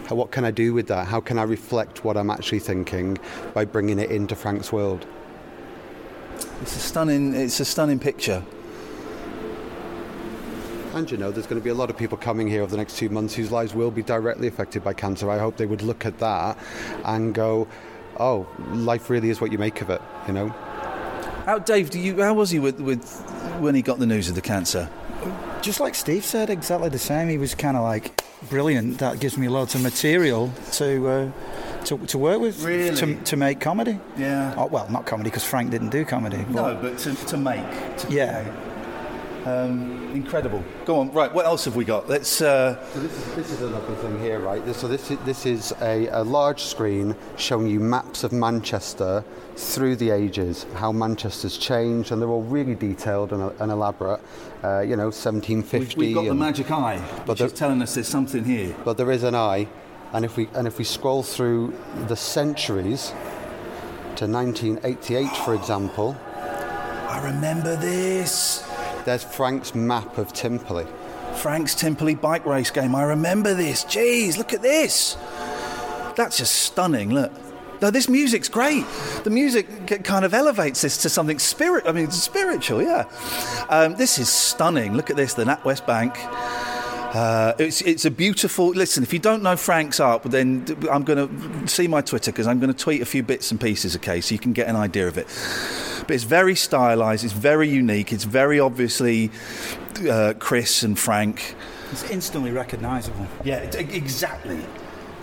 [0.07, 1.07] How- What can I do with that?
[1.07, 3.17] How can I reflect what I'm actually thinking
[3.53, 5.05] by bringing it into Frank's world?
[6.61, 7.35] It's a stunning.
[7.35, 8.43] It's a stunning picture.
[10.97, 12.77] And you know, there's going to be a lot of people coming here over the
[12.77, 15.29] next two months whose lives will be directly affected by cancer.
[15.29, 16.57] I hope they would look at that
[17.05, 17.67] and go,
[18.19, 20.47] "Oh, life really is what you make of it." You know.
[21.45, 21.91] How, Dave?
[21.91, 22.19] Do you?
[22.21, 23.07] How was he with, with
[23.59, 24.89] when he got the news of the cancer?
[25.61, 27.29] Just like Steve said, exactly the same.
[27.29, 28.97] He was kind of like brilliant.
[28.97, 31.31] That gives me loads of material to uh,
[31.85, 32.95] to, to work with, Really?
[32.97, 33.99] to, to make comedy.
[34.17, 34.55] Yeah.
[34.57, 36.43] Oh, well, not comedy because Frank didn't do comedy.
[36.49, 37.63] No, but- but to, to make.
[37.99, 38.43] To Yeah.
[38.43, 38.63] create.
[39.47, 40.61] Um, incredible.
[40.85, 41.11] Go on.
[41.11, 41.33] Right.
[41.33, 42.09] What else have we got?
[42.09, 42.41] Let's.
[42.41, 44.63] Uh, So this is, this is another thing here, right?
[44.65, 49.23] This, so this is, this is a, a large screen showing you maps of Manchester
[49.55, 54.19] through the ages, how Manchester's changed, and they're all really detailed and, and elaborate.
[54.63, 55.95] Uh, you know, 1750.
[55.97, 58.75] we've got the magic eye, which the- is telling us there's something here.
[58.83, 59.67] but there is an eye,
[60.13, 61.73] and if we and if we scroll through
[62.07, 63.13] the centuries
[64.17, 68.66] to 1988, for example, I remember this.
[69.07, 70.85] There's Frank's map of Timperley.
[71.37, 72.93] Frank's Timperley bike race game.
[72.93, 73.85] I remember this.
[73.85, 75.15] Jeez, look at this.
[76.17, 77.13] That's just stunning.
[77.13, 77.31] Look.
[77.81, 78.85] No, this music's great.
[79.23, 81.85] The music kind of elevates this to something spirit.
[81.87, 83.05] I mean, spiritual, yeah.
[83.69, 84.93] Um, this is stunning.
[84.93, 86.17] Look at this, the NatWest Bank.
[87.17, 88.67] Uh, it's, it's a beautiful.
[88.67, 92.45] Listen, if you don't know Frank's art, then I'm going to see my Twitter because
[92.45, 94.75] I'm going to tweet a few bits and pieces, okay, so you can get an
[94.75, 95.25] idea of it.
[96.01, 97.23] But it's very stylized.
[97.23, 98.13] It's very unique.
[98.13, 99.31] It's very obviously
[100.07, 101.55] uh, Chris and Frank.
[101.91, 103.25] It's instantly recognisable.
[103.43, 104.59] Yeah, it- exactly.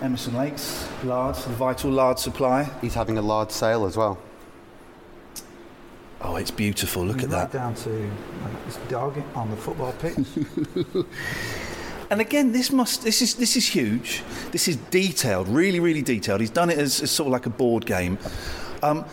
[0.01, 2.69] Emerson Lakes, lard, the vital lard supply.
[2.81, 4.17] He's having a large sale as well.
[6.19, 7.05] Oh, it's beautiful.
[7.05, 7.53] Look at right that.
[7.53, 10.17] down to like, this dog on the football pitch.
[12.09, 14.23] And again, this must this is this is huge.
[14.51, 16.41] This is detailed, really, really detailed.
[16.41, 18.17] He's done it as, as sort of like a board game.
[18.83, 19.05] Um,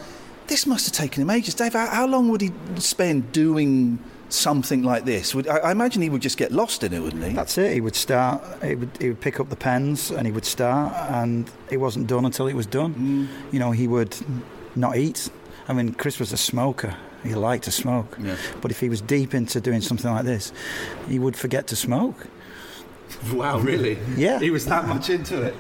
[0.47, 1.55] this must have taken him ages.
[1.55, 5.35] Dave, how, how long would he spend doing something like this?
[5.35, 7.33] Would, I, I imagine he would just get lost in it, wouldn't he?
[7.33, 7.73] That's it.
[7.73, 8.43] He would start.
[8.63, 12.07] He would, he would pick up the pens and he would start, and it wasn't
[12.07, 13.29] done until it was done.
[13.53, 14.15] You know, he would
[14.75, 15.31] not eat.
[15.69, 16.97] I mean, Chris was a smoker.
[17.23, 18.19] He liked to smoke.
[18.21, 18.37] Yeah.
[18.61, 20.53] But if he was deep into doing something like this,
[21.09, 22.27] he would forget to smoke.
[23.33, 23.99] Wow, really?
[24.17, 24.39] Yeah.
[24.41, 25.55] He was that much into it.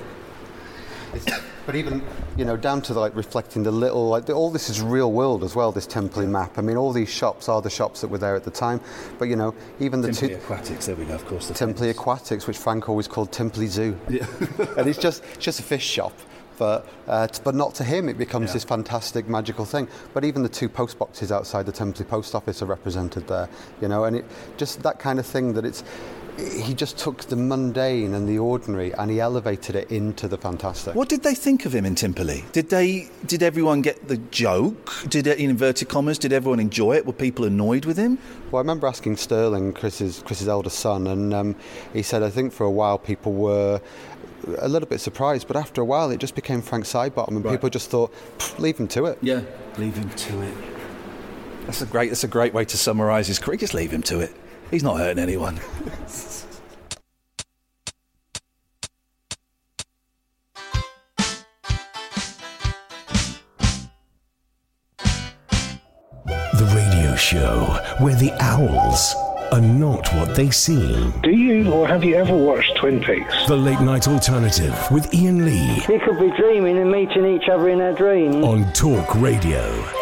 [1.64, 2.03] But even,
[2.37, 5.44] you know, down to like reflecting the little, like the, all this is real world
[5.44, 5.70] as well.
[5.70, 6.59] This Timperley map.
[6.59, 8.81] I mean, all these shops are the shops that were there at the time.
[9.18, 11.46] But you know, even the Timperley two Aquatics, there we go, of course.
[11.46, 11.96] the Timperley famous.
[11.98, 14.27] Aquatics, which Frank always called Timperley Zoo, Yeah.
[14.77, 16.12] and it's just it's just a fish shop.
[16.59, 18.55] But, uh, t- but not to him, it becomes Yeah.
[18.55, 19.88] this fantastic magical thing.
[20.14, 23.48] But even the two post boxes outside the Timperley post office are represented there,
[23.81, 24.25] you know, and it
[24.57, 25.83] just that kind of thing that it's
[26.38, 30.95] he just took the mundane and the ordinary and he elevated it into the fantastic.
[30.95, 32.51] What did they think of him in Timperley?
[32.53, 33.09] Did they?
[33.27, 34.92] Did everyone get the joke?
[35.09, 36.18] Did it, in inverted commas?
[36.18, 37.05] Did everyone enjoy it?
[37.07, 38.18] Were people annoyed with him?
[38.51, 41.57] Well, I remember asking Sterling, Chris's Chris's eldest son, and um,
[41.92, 43.81] he said I think for a while people were
[44.59, 47.53] a little bit surprised, but after a while it just became Frank Sidebottom, and Right.
[47.53, 48.12] people just thought,
[48.59, 49.18] leave him to it.
[49.21, 49.42] Yeah,
[49.79, 50.55] leave him to it.
[51.66, 52.09] That's a great.
[52.09, 53.57] That's a great way to summarise his career.
[53.59, 54.35] Just leave him to it.
[54.72, 55.61] He's not hurting anyone.
[66.26, 67.64] The radio show
[67.98, 69.14] where the owls
[69.52, 71.12] are not what they seem.
[71.22, 73.46] Do you or have you ever watched Twin Peaks?
[73.48, 77.68] The Late Night Alternative with Iain Lee We could be dreaming and meeting each other
[77.68, 78.37] in our dreams.
[78.37, 80.02] on Talk Radio.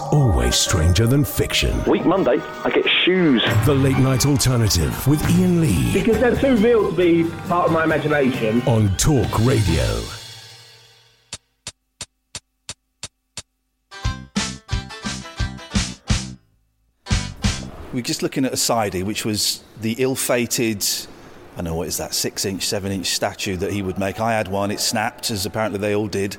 [0.00, 1.82] always stranger than fiction.
[1.84, 3.42] Week Monday, I get shoes.
[3.66, 7.72] The Late Night Alternative with Iain Lee Because they're too real to be part of
[7.72, 8.62] my imagination.
[8.62, 9.84] on Talk Radio.
[17.92, 20.84] We're just looking at a sidey, which was the ill-fated.
[21.56, 24.20] I know what is that six-inch, seven-inch statue that he would make.
[24.20, 26.36] I had one; it snapped, as apparently they all did.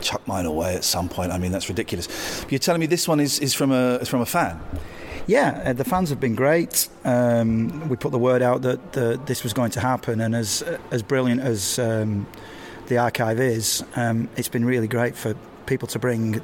[0.00, 1.32] Chuck mine away at some point.
[1.32, 2.08] I mean, that's ridiculous.
[2.42, 4.60] But you're telling me this one is, is from a is from a fan?
[5.26, 6.88] Yeah, uh, the fans have been great.
[7.04, 10.62] Um, we put the word out that the, this was going to happen, and as
[10.90, 12.26] as brilliant as um,
[12.88, 15.36] the archive is, um, it's been really great for
[15.66, 16.40] people to bring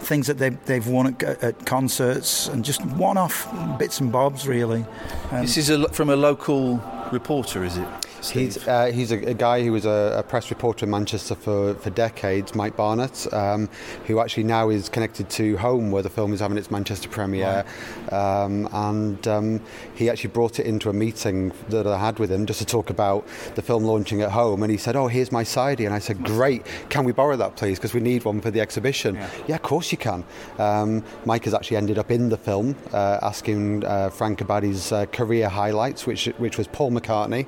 [0.00, 3.46] things that they've, they've won at, at concerts and just one-off
[3.78, 4.84] bits and bobs, really.
[5.30, 6.82] Um, this is a, from a local
[7.14, 8.03] reporter, is it?
[8.30, 11.74] He's, uh, he's a, a guy who was a, a press reporter in Manchester for,
[11.74, 13.68] for decades, Mike Barnett, um,
[14.06, 17.64] who actually now is connected to Home, where the film is having its Manchester premiere.
[18.10, 19.60] Um, and um,
[19.94, 22.90] he actually brought it into a meeting that I had with him just to talk
[22.90, 24.62] about the film launching at Home.
[24.62, 25.84] And he said, Oh, here's my sidey.
[25.86, 27.78] And I said, Great, can we borrow that, please?
[27.78, 29.16] Because we need one for the exhibition.
[29.46, 30.24] Yeah, of course you can.
[30.58, 34.92] Um, Mike has actually ended up in the film uh, asking uh, Frank about his
[34.92, 37.46] uh, career highlights, which, which was Paul McCartney.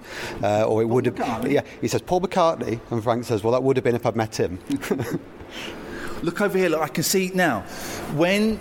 [0.67, 2.81] Or it would have yeah he says Paul McCartney.
[2.91, 4.59] And Frank says well that would have been if I'd met him.
[6.23, 6.71] Look over here.
[6.71, 7.61] Look, I can see now.
[8.15, 8.59] When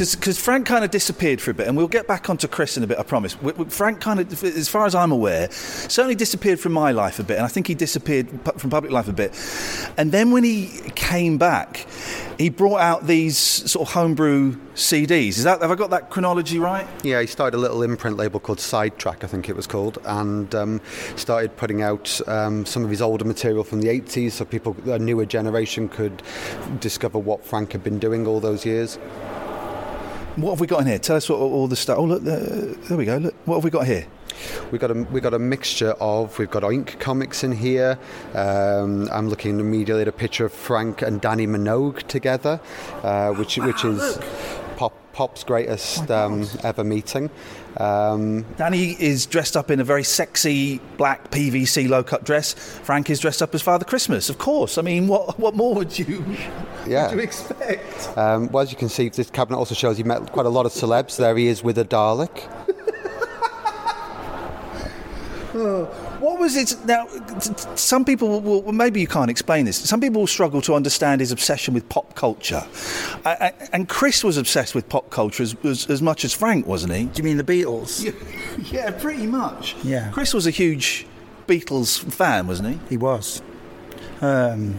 [0.00, 2.82] because Frank kind of disappeared for a bit, and we'll get back onto Chris in
[2.82, 2.98] a bit.
[2.98, 3.36] I promise.
[3.68, 7.36] Frank kind of, as far as I'm aware, certainly disappeared from my life a bit,
[7.36, 9.32] and I think he disappeared from public life a bit.
[9.96, 11.86] And then when he came back,
[12.38, 15.28] he brought out these sort of homebrew CDs.
[15.36, 16.86] Is that have I got that chronology right?
[17.02, 20.54] Yeah, he started a little imprint label called Sidetrack, I think it was called, and
[20.54, 20.80] um,
[21.16, 24.98] started putting out um, some of his older material from the 80s so people, a
[24.98, 26.22] newer generation, could
[26.80, 28.98] discover what Frank had been doing all those years.
[30.40, 30.98] What have we got in here?
[30.98, 31.98] Tell us what all the stuff.
[31.98, 33.18] Oh, look, there, there we go.
[33.18, 34.06] Look, what have we got here?
[34.70, 37.98] We got a we got a mixture of we've got Oink comics in here.
[38.32, 42.58] Um, I'm looking immediately at a picture of Frank and Dannii Minogue together,
[43.02, 44.18] uh, which which is
[44.76, 47.28] Pop Pop's greatest um, ever meeting.
[47.80, 52.52] Um, Dannii is dressed up in a very sexy black PVC low cut dress.
[52.52, 54.76] Frank is dressed up as Father Christmas, of course.
[54.76, 56.22] I mean, what what more would you,
[56.86, 57.06] Yeah.
[57.08, 58.18] would you expect?
[58.18, 60.66] um, well, as you can see, this cabinet also shows he met quite a lot
[60.66, 61.16] of celebs.
[61.16, 62.59] There he is with a Dalek.
[65.52, 65.84] Oh,
[66.20, 66.76] what was it?
[66.84, 67.08] Now,
[67.74, 69.76] some people will, well, maybe you can't explain this.
[69.76, 72.64] Some people will struggle to understand his obsession with pop culture.
[73.24, 76.66] I, I, and Chris was obsessed with pop culture as, as, as much as Frank,
[76.66, 77.04] wasn't he?
[77.04, 78.04] Do you mean the Beatles?
[78.04, 78.12] Yeah,
[78.72, 79.74] yeah, pretty much.
[79.82, 80.10] Yeah.
[80.12, 81.06] Chris was a huge
[81.48, 82.80] Beatles fan, wasn't he?
[82.90, 83.42] He was.
[84.20, 84.78] Um,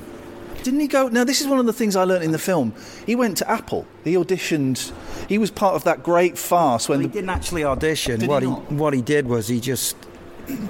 [0.63, 1.09] Didn't he go?
[1.09, 2.74] Now, this is one of the things I learnt in the film.
[3.05, 3.86] He went to Apple.
[4.05, 4.93] He auditioned.
[5.28, 8.19] He was part of that great farce when he the, didn't actually audition.
[8.19, 8.72] Did he what not?
[8.72, 9.97] what he did was he just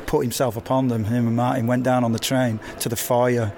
[0.06, 1.06] put himself upon them.
[1.06, 3.54] Him and Martin went down on the train to the foyer,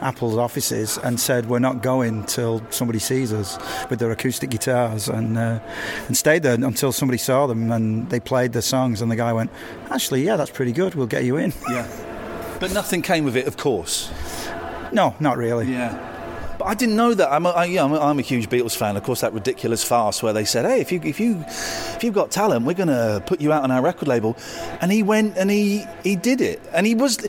[0.00, 3.58] Apple's offices, and said, "We're not going till somebody sees us
[3.90, 5.60] with their acoustic guitars," and uh,
[6.06, 9.02] and stayed there until somebody saw them and they played their songs.
[9.02, 9.50] And the guy went,
[9.90, 10.94] "Actually, yeah, that's pretty good.
[10.94, 11.86] We'll get you in." Yeah.
[12.58, 14.10] But nothing came of it, of course.
[14.92, 15.70] No, not really.
[15.70, 16.15] Yeah.
[16.66, 17.32] I didn't know that.
[17.32, 18.96] I'm a, I, I'm, a, I'm a huge Beatles fan.
[18.96, 22.14] Of course, that ridiculous farce where they said, "Hey, if you if you if you've
[22.14, 24.36] got talent, we're going to put you out on our record label,"
[24.80, 26.60] and he went and he he did it.
[26.72, 27.28] And he was the,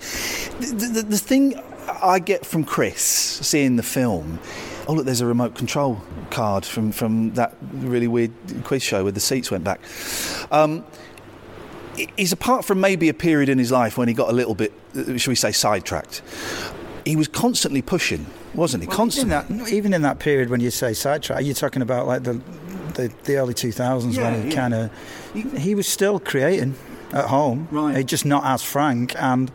[0.59, 1.61] the, the thing
[2.01, 4.39] I get from Chris seeing the film.
[4.87, 8.31] Oh look, there's a remote control card from from that really weird
[8.63, 9.81] quiz show where the seats went back.
[10.51, 10.83] Um,
[12.15, 14.71] is apart from maybe a period in his life when he got a little bit,
[14.95, 16.21] uh, shall we say, sidetracked.
[17.05, 18.25] He was constantly pushing,
[18.57, 18.87] wasn't he?
[18.87, 19.35] Well, constantly.
[19.37, 22.41] Even, that, even in that period when you say sidetrack, you're talking about like the
[22.95, 24.55] the, the early 2000s Yeah, when he yeah.
[24.55, 24.89] kind of
[25.57, 26.75] he was still creating
[27.13, 28.05] at home, right?
[28.05, 29.49] Just not as Frank, and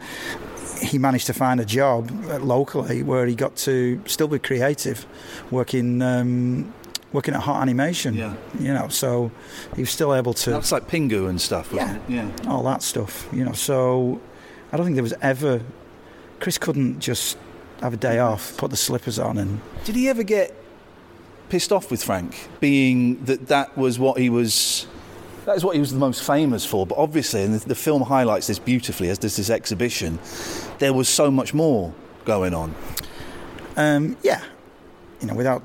[0.80, 5.06] he managed to find a job locally where he got to still be creative,
[5.50, 6.00] working.
[6.02, 6.72] Um,
[7.14, 8.32] Working at Hot Animation, Yeah.
[8.58, 9.30] you know, so
[9.76, 12.02] he was still able to That's like Pingu and stuff, wasn't it?
[12.10, 12.30] Yeah.
[12.48, 13.52] all that stuff, you know.
[13.52, 14.18] So
[14.72, 15.60] I don't think there was ever.
[16.40, 17.36] Chris couldn't just
[17.82, 20.54] have a day off, put the slippers on, and Did he ever get
[21.48, 24.86] pissed off with Frank, being that that was what he was?
[25.44, 26.86] That is what he was the most famous for.
[26.86, 30.18] But obviously, and the, the film highlights this beautifully, as does this exhibition.
[30.78, 31.92] There was so much more
[32.24, 32.74] going on.
[33.76, 34.40] um, yeah,
[35.20, 35.62] you know, without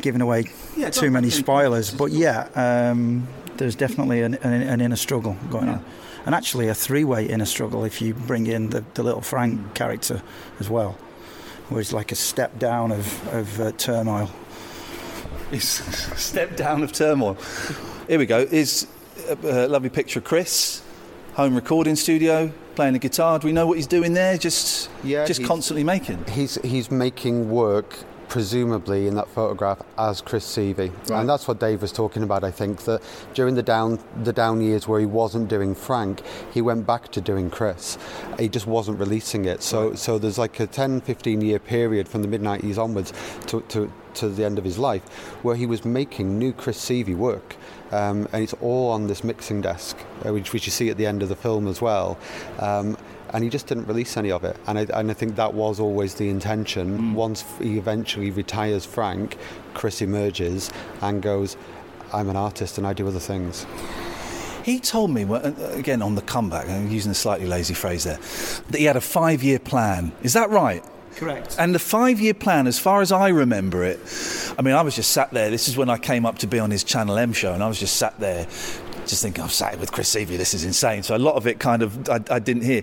[0.00, 0.44] giving away
[0.76, 1.92] Yeah, too many spoilers.
[1.92, 5.84] But yeah, um, there's definitely an, an, an inner struggle going on,
[6.26, 9.72] and actually a three-way inner struggle if you bring in the, the little Frank hmm.
[9.72, 10.22] character
[10.60, 10.92] as well,
[11.68, 14.30] where it's like a step down of of uh, turmoil.
[15.52, 15.66] It's
[16.20, 17.36] step down of turmoil.
[18.08, 18.38] Here we go.
[18.38, 18.86] Is
[19.28, 20.82] a, a lovely picture of Chris,
[21.34, 23.38] home recording studio, playing the guitar.
[23.38, 24.36] Do we know what he's doing there?
[24.38, 26.24] Just Yeah, just constantly making.
[26.26, 27.98] He's he's making work
[28.28, 32.44] presumably in that photograph as Chris Sievey, and that's what Dave was talking about.
[32.44, 33.02] I think that
[33.34, 36.22] during the down the down years where he wasn't doing Frank,
[36.52, 37.98] he went back to doing Chris.
[38.38, 39.62] He just wasn't releasing it.
[39.62, 43.12] So so there's like a 10, 15 year period from the mid 90s onwards
[43.46, 45.02] to, to to the end of his life
[45.42, 47.56] where he was making new Chris Sievey work.
[47.92, 51.06] Um, and it's all on this mixing desk, uh, which, which you see at the
[51.06, 52.18] end of the film as well.
[52.58, 52.96] Um,
[53.34, 54.56] and he just didn't release any of it.
[54.68, 57.14] And I, and I think that was always the intention.
[57.14, 59.36] Once he eventually retires Frank,
[59.74, 60.70] Chris emerges
[61.02, 61.56] and goes,
[62.12, 63.66] I'm an artist and I do other things.
[64.64, 68.18] He told me, uh, again on the comeback, I'm using a slightly lazy phrase there,
[68.70, 70.12] that he had a five year plan.
[70.22, 70.84] Is that right?
[71.16, 71.56] Correct.
[71.58, 74.00] And the five year plan, as far as I remember it,
[74.58, 75.50] I mean, I was just sat there.
[75.50, 77.68] This is when I came up to be on his Channel M show, and I
[77.68, 78.46] was just sat there.
[79.06, 81.02] Just thinking, oh, I've sat with Chris Sievey, this is insane.
[81.02, 82.82] So a lot of it kind of I, I didn't hear.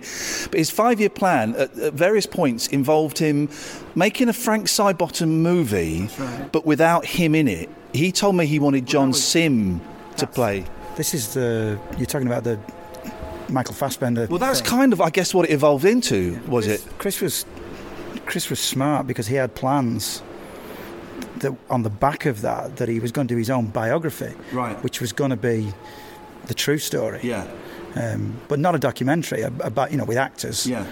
[0.50, 3.48] But his five year plan at, at various points involved him
[3.94, 6.08] making a Frank Sidebottom movie,
[6.52, 7.68] but without him in it.
[7.92, 9.80] He told me he wanted John Simm
[10.16, 10.64] to play.
[10.96, 12.58] This is the you're talking about the
[13.48, 14.26] Michael Fassbender.
[14.30, 14.70] Well, that's thing.
[14.70, 16.82] kind of, I guess, what it evolved into, was it?
[16.98, 17.44] Chris was
[18.24, 20.22] Chris was smart because he had plans
[21.38, 24.32] that on the back of that that he was going to do his own biography,
[24.52, 24.80] Right.
[24.84, 25.72] which was going to be
[26.46, 27.20] the true story.
[27.22, 27.46] Yeah.
[27.94, 30.66] Um, but not a documentary ab- about you know with actors.
[30.66, 30.86] Yeah.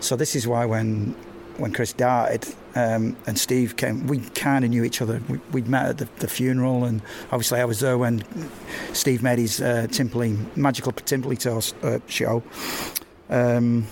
[0.00, 1.14] So this is why when
[1.58, 5.22] when Chris died um, and Steve came, we kind of knew each other.
[5.28, 7.00] We, we'd met at the, the funeral, and
[7.32, 8.24] obviously I was there when
[8.92, 9.86] Steve made his uh,
[10.56, 12.42] magical Timperley toast uh, show.
[13.30, 13.86] Um,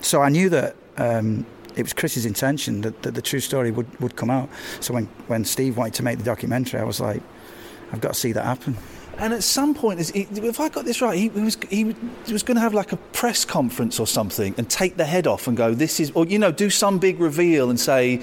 [0.00, 0.76] so I knew that.
[0.96, 1.44] Um,
[1.76, 4.48] it was Chris's intention that, that the true story would, would come out.
[4.80, 7.22] So when, when Steve wanted to make the documentary, I was like,
[7.92, 8.78] I've got to see that happen.
[9.18, 11.94] And at some point, if I got this right, he was he
[12.30, 15.46] was going to have like a press conference or something and take the head off
[15.46, 18.22] and go, "This is," or you know, do some big reveal and say,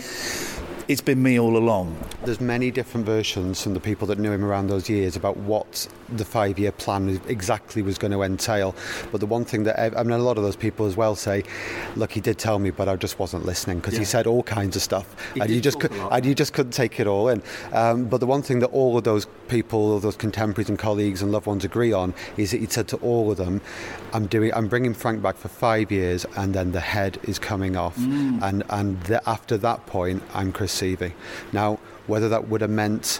[0.87, 4.43] "It's been me all along." There's many different versions from the people that knew him
[4.45, 8.75] around those years about what the five-year plan exactly was going to entail.
[9.11, 11.43] But the one thing that I mean, a lot of those people as well say,
[11.95, 13.99] "Look, he did tell me, but I just wasn't listening because Yeah.
[13.99, 16.73] he said all kinds of stuff, He and you just could, and you just couldn't
[16.73, 17.41] take it all in."
[17.73, 21.21] Um, but the one thing that all of those people, all those contemporaries and colleagues
[21.21, 23.61] and loved ones agree on is that he said to all of them,
[24.13, 27.75] "I'm doing, I'm bringing Frank back for five years, and then the head is coming
[27.75, 28.41] off, Mm.
[28.41, 31.13] and and the, after that point, I'm Chris Sievey."
[31.51, 33.19] Now, whether that would have meant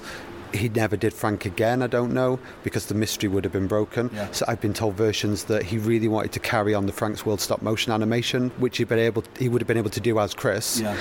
[0.54, 4.12] he never did Frank again, I don't know, because the mystery would have been broken.
[4.14, 4.28] Yeah.
[4.32, 7.41] So I've been told versions that he really wanted to carry on the Frank's World
[7.41, 10.36] stop motion animation, which he'd been able, he would have been able to do as
[10.36, 10.95] Chris, Yeah.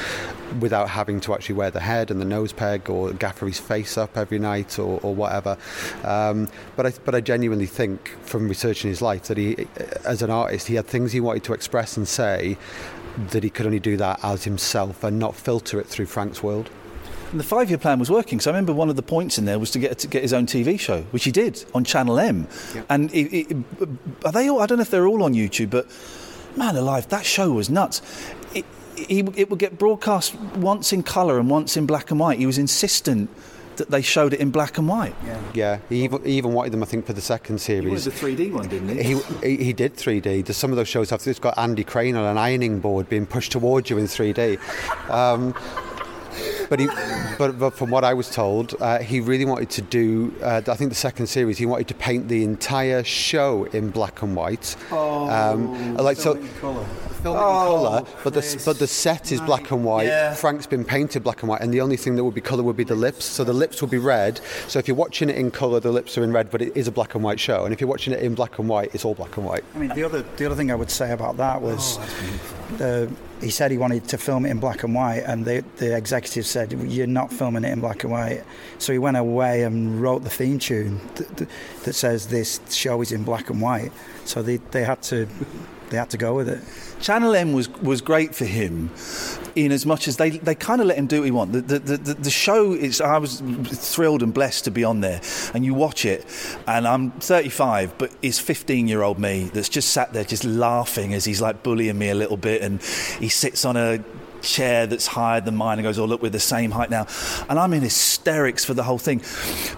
[0.60, 3.98] without having to actually wear the head and the nose peg or gaffer his face
[3.98, 5.58] up every night or, or whatever.
[6.02, 9.66] Um, but I, but I genuinely think, from researching his life, that he,
[10.06, 12.56] as an artist, he had things he wanted to express and say.
[13.30, 16.70] That he could only do that as himself and not filter it through Frank's world.
[17.30, 18.40] And the five-year plan was working.
[18.40, 20.32] So I remember one of the points in there was to get to get his
[20.32, 22.46] own TV show, which he did on Channel M.
[22.88, 23.56] And it, it,
[24.24, 24.60] are they all?
[24.60, 25.86] I don't know if they're all on YouTube, but
[26.56, 28.02] man alive, that show was nuts.
[28.54, 28.64] It,
[28.96, 32.38] he, it would get broadcast once in colour and once in black and white.
[32.38, 33.30] He was insistent
[33.76, 35.14] that they showed it in black and white.
[35.54, 38.04] Yeah, he even, he even wanted them, I think, for the second He wanted series.
[38.04, 39.02] the 3D one, didn't he?
[39.14, 39.20] He,
[39.56, 40.44] he, he did 3D.
[40.44, 43.26] There's some of those shows have it's got Andy Crane on an ironing board being
[43.26, 44.58] pushed towards you in 3D.
[45.10, 45.54] Um,
[46.72, 46.88] but he,
[47.36, 50.32] but, but from what I was told, uh, he really wanted to do.
[50.40, 54.22] Uh, I think the second series, he wanted to paint the entire show in black
[54.22, 54.74] and white.
[54.90, 56.34] Oh, um, like so.
[57.22, 60.06] Film it in colour, but the but the set is black and white.
[60.06, 60.32] Yeah.
[60.32, 62.76] Frank's been painted black and white, and the only thing that would be colour would
[62.76, 63.26] be the lips.
[63.26, 64.40] So the lips will be red.
[64.66, 66.88] So if you're watching it in colour, the lips are in red, but it is
[66.88, 67.64] a black and white show.
[67.64, 69.62] And if you're watching it in black and white, it's all black and white.
[69.74, 71.98] I mean, the other the other thing I would say about that was,
[72.78, 73.12] the,
[73.42, 76.46] he said he wanted to film it in black and white, and the the executive
[76.46, 78.44] said you're not filming it in black and white.
[78.78, 81.00] So he went away and wrote the theme tune
[81.84, 83.92] that, says this show is in black and white.
[84.24, 85.28] So they, they had to
[85.92, 86.60] they had to go with it.
[87.00, 88.90] Channel M was was great for him,
[89.54, 91.52] in as much as they, they kind of let him do what he want.
[91.52, 95.20] The, the, the, the- show is I was thrilled and blessed to be on there,
[95.54, 96.24] and you watch it,
[96.66, 101.12] and I'm 35, but it's 15 year old me that's just sat there just laughing
[101.14, 102.80] as he's like bullying me a little bit, and
[103.20, 104.02] he sits on a
[104.40, 107.06] chair that's higher than mine and goes, Oh, look, we're the same height now.
[107.48, 109.22] And I'm in hysterics for the whole thing.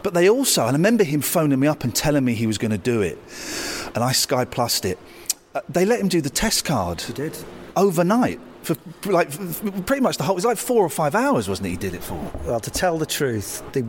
[0.03, 2.57] But they also, and I remember him phoning me up and telling me he was
[2.57, 3.19] going to do it,
[3.95, 4.99] and I Sky Plussed it.
[5.55, 7.01] Uh, they let him do the test card.
[7.01, 7.37] He did.
[7.77, 8.41] Overnight.
[8.63, 11.69] For like for pretty much the whole, it was like four or five hours, wasn't
[11.69, 11.71] it?
[11.73, 12.15] He did it for.
[12.45, 13.85] Well, to tell the truth, they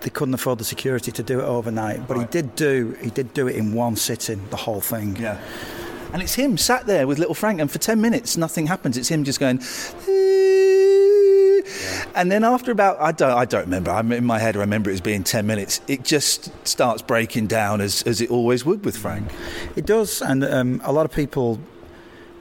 [0.00, 3.34] they couldn't afford the security to do it overnight, but he did do he did
[3.34, 5.16] do it in one sitting, the whole thing.
[5.16, 5.38] Yeah.
[6.12, 8.96] And it's him sat there with little Frank, and for 10 minutes, nothing happens.
[8.96, 9.60] It's him just going.
[12.18, 13.90] And then after about, I don't, I don't remember.
[13.92, 14.56] I'm in my head.
[14.56, 15.80] I remember it as being ten minutes.
[15.86, 19.30] It just starts breaking down as, as it always would with Frank.
[19.76, 21.60] It does, and um, a lot of people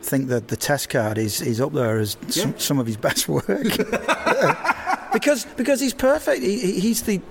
[0.02, 3.28] think that the test card is, is up there as some, some of his best
[3.30, 3.46] work
[5.14, 6.42] because because he's perfect.
[6.42, 7.22] He, he- he's the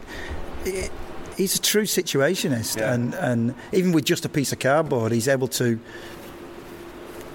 [0.65, 0.89] he-
[1.37, 5.49] he's a true situationist, and and even with just a piece of cardboard, he's able
[5.49, 5.79] to.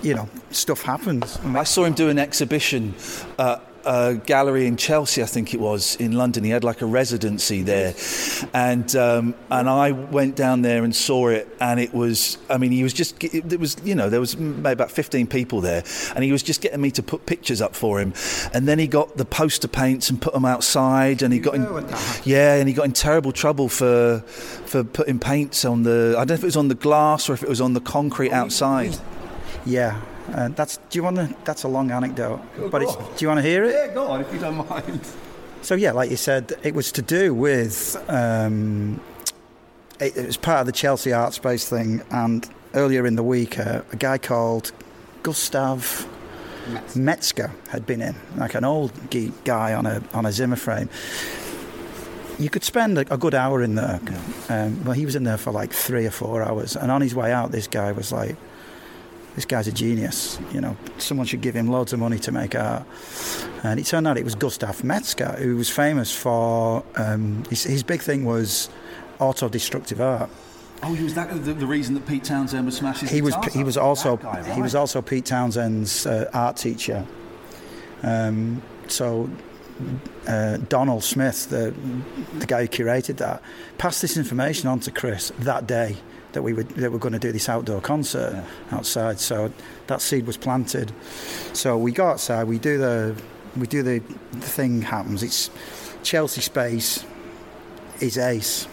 [0.04, 1.38] You know, stuff happens.
[1.44, 2.96] I saw him do an exhibition
[3.38, 6.44] at a gallery in Chelsea, I think it was, in London.
[6.44, 7.94] He had like a residency there.
[8.54, 12.72] And um, and I went down there and saw it, and it was, I mean,
[12.72, 15.84] he was just, it was, you know, there was maybe about 15 people there,
[16.16, 18.14] and he was just getting me to put pictures up for him.
[18.54, 21.64] And then he got the poster paints and put them outside, and he got in,
[22.24, 24.20] yeah, and he got in terrible trouble for,
[24.66, 27.34] for putting paints on the, I don't know if it was on the glass or
[27.34, 28.98] if it was on the concrete outside.
[29.66, 30.02] Yeah,
[30.34, 30.78] uh, that's.
[30.78, 31.36] Do you want to?
[31.44, 32.42] That's a long anecdote,
[32.72, 33.74] but it's, do you want to hear it?
[33.74, 35.02] Yeah, go on if you don't mind.
[35.62, 37.96] So yeah, like you said, it was to do with.
[38.10, 39.00] Um,
[40.00, 43.60] it, it was part of the Chelsea Art Space thing, and earlier in the week,
[43.60, 44.72] uh, a guy called
[45.22, 46.08] Gustav
[46.96, 50.90] Metzger had been in, like an old geek guy on a on a Zimmer frame,
[52.40, 54.00] you could spend a, a good hour in there.
[54.50, 57.14] Um, well, he was in there for like three or four hours, and on his
[57.14, 58.36] way out, this guy was like,
[59.36, 60.40] "This guy's a genius.
[60.54, 62.86] You know, someone should give him loads of money to make art."
[63.64, 67.84] And it turned out it was Gustav Metzger, who was famous for um, his, his
[67.84, 68.70] big thing was
[69.20, 70.30] auto-destructive art.
[70.84, 73.08] Oh, was that the, the reason that Pete Townshend was smashing?
[73.08, 77.06] He was he was also guy, he was also Pete Townshend's uh, art teacher.
[78.02, 79.30] Um, so
[80.28, 81.74] uh, Donald Smith, the
[82.40, 83.44] the guy who curated that,
[83.78, 85.98] passed this information on to Chris that day
[86.34, 89.20] that we were that we're going to do this outdoor concert outside.
[89.20, 89.52] So
[89.88, 90.92] that seed was planted.
[91.54, 92.46] So we go outside.
[92.46, 93.16] We do the
[93.56, 94.00] we do the,
[94.32, 95.24] the thing happens.
[95.24, 95.50] It's
[96.04, 97.06] Chelsea Space
[98.00, 98.68] is Ace.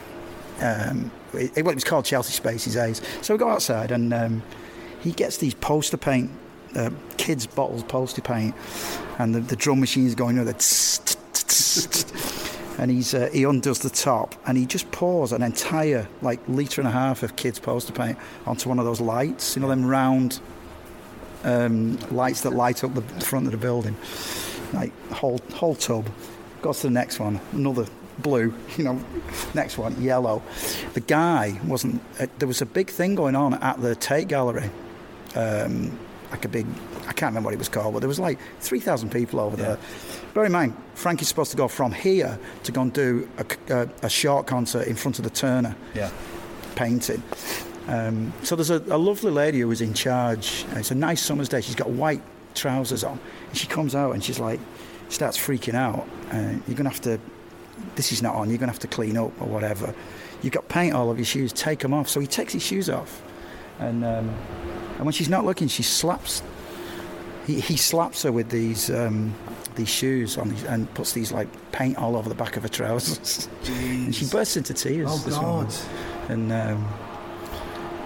[0.61, 3.01] Um, it, well, it was called Chelsea Space is Ace.
[3.23, 4.43] So we go outside and um,
[5.01, 6.31] he gets these poster paint,
[6.75, 8.55] uh, kids' bottles poster paint,
[9.19, 10.63] and the, the drum machine's going with it.
[12.79, 16.81] And he's uh, he undoes the top and he just pours an entire like litre
[16.81, 18.17] and a half of kids' poster paint
[18.47, 20.41] onto one of those lights, you know, them round
[21.45, 23.97] um, lights that light up the front of the building,
[24.73, 26.09] like whole whole tub.
[26.63, 27.87] Goes to the next one, another
[28.19, 29.01] blue, you know,
[29.55, 30.43] next one yellow.
[30.95, 32.03] The guy wasn't.
[32.19, 34.71] Uh, there was a big thing going on at the Tate Gallery,
[35.35, 35.99] um,
[36.31, 36.67] like a big.
[37.07, 39.57] I can't remember what it was called, but there was like three thousand people over
[39.57, 39.79] there.
[40.35, 43.89] Bear in mind, Frankie's supposed to go from here to go and do a, a,
[44.03, 46.11] a short concert in front of the Turner Yeah.
[46.77, 47.23] painting.
[47.89, 50.67] Um, so there's a, a lovely lady who was in charge.
[50.73, 51.63] It's a nice summer's day.
[51.63, 52.21] She's got white
[52.55, 53.19] trousers on.
[53.49, 54.61] And she comes out and she's like,
[55.09, 56.07] starts freaking out.
[56.31, 57.19] Uh, you're going to have to,
[57.97, 59.95] this is not on, you're going to have to clean up or whatever.
[60.43, 62.09] You've got paint all over your shoes, take them off.
[62.11, 63.23] So he takes his shoes off.
[63.79, 64.29] And, um,
[64.97, 66.43] and when she's not looking, she slaps,
[67.47, 69.35] he, he slaps her with these, um,
[69.77, 72.69] these shoes on these, and puts these like paint all over the back of her
[72.69, 73.49] trousers.
[73.67, 75.09] and she bursts into tears.
[75.11, 75.73] Oh, God.
[76.29, 76.89] And um,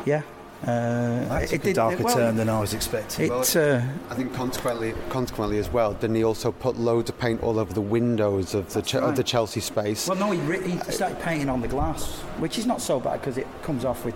[0.04, 0.22] yeah.
[0.62, 3.32] Uh, That took a did- darker well, turn than I was expecting.
[3.32, 7.42] It, uh, I think consequently, consequently as well, didn't he also put loads of paint
[7.42, 10.06] all over the windows of the Che- of the Chelsea space?
[10.06, 13.20] Well, no, he, re- he started painting on the glass, which is not so bad
[13.20, 14.14] because it comes off with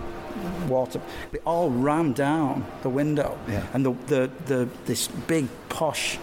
[0.69, 1.01] water.
[1.33, 3.63] It all ran down the window, Yeah.
[3.73, 6.17] and the, the, the this big posh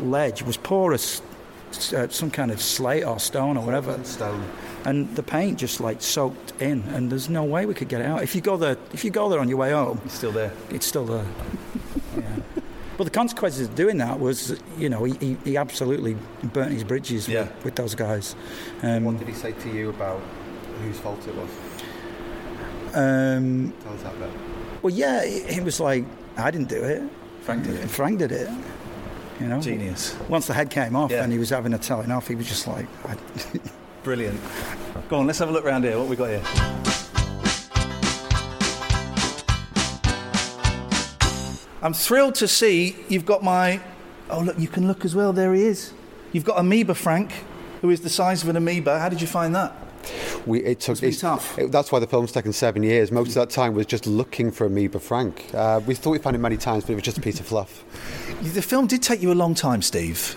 [0.00, 1.20] ledge was porous,
[1.92, 3.98] uh, some kind of slate or stone or whatever.
[4.04, 4.44] Stone.
[4.84, 8.06] And the paint just like soaked in, and there's no way we could get it
[8.06, 8.22] out.
[8.22, 10.52] If you go there, if you go there on your way home, It's still there.
[10.70, 11.26] it's still there.
[12.16, 12.22] yeah.
[12.96, 17.28] But the consequences of doing that was, you know, he, he, absolutely burnt his bridges
[17.28, 17.42] Yeah.
[17.44, 18.34] with, with those guys.
[18.82, 20.20] Um, What did he say to you about
[20.82, 21.48] whose fault it was?
[22.94, 24.30] um, Tell us that bit.
[24.82, 26.04] well, yeah, he, he was like,
[26.36, 27.02] I didn't do it.
[27.42, 27.88] Frank did it.
[27.88, 28.48] Frank did it.
[29.40, 30.16] You know, Genius.
[30.28, 31.22] Once the head came off Yeah.
[31.24, 32.86] and he was having a telling off, he was just like,
[34.02, 34.38] Brilliant.
[35.08, 35.98] Go on, let's have a look around here.
[35.98, 36.42] What we got here?
[41.82, 43.80] I'm thrilled to see you've got my.
[44.28, 45.32] Oh, look, you can look as well.
[45.32, 45.92] There he is.
[46.32, 47.32] You've got Amoeba Frank,
[47.80, 48.98] who is the size of an amoeba.
[48.98, 49.74] How did you find that?
[50.46, 51.58] We, it took, it's- tough.
[51.58, 53.12] it- that's why the film's taken seven years.
[53.12, 55.50] Most of that time was just looking for Amoeba Frank.
[55.54, 57.46] Uh, we thought we found him many times, but it was just a piece of
[57.46, 57.84] fluff.
[58.42, 60.34] The film did take you a long time, Steve.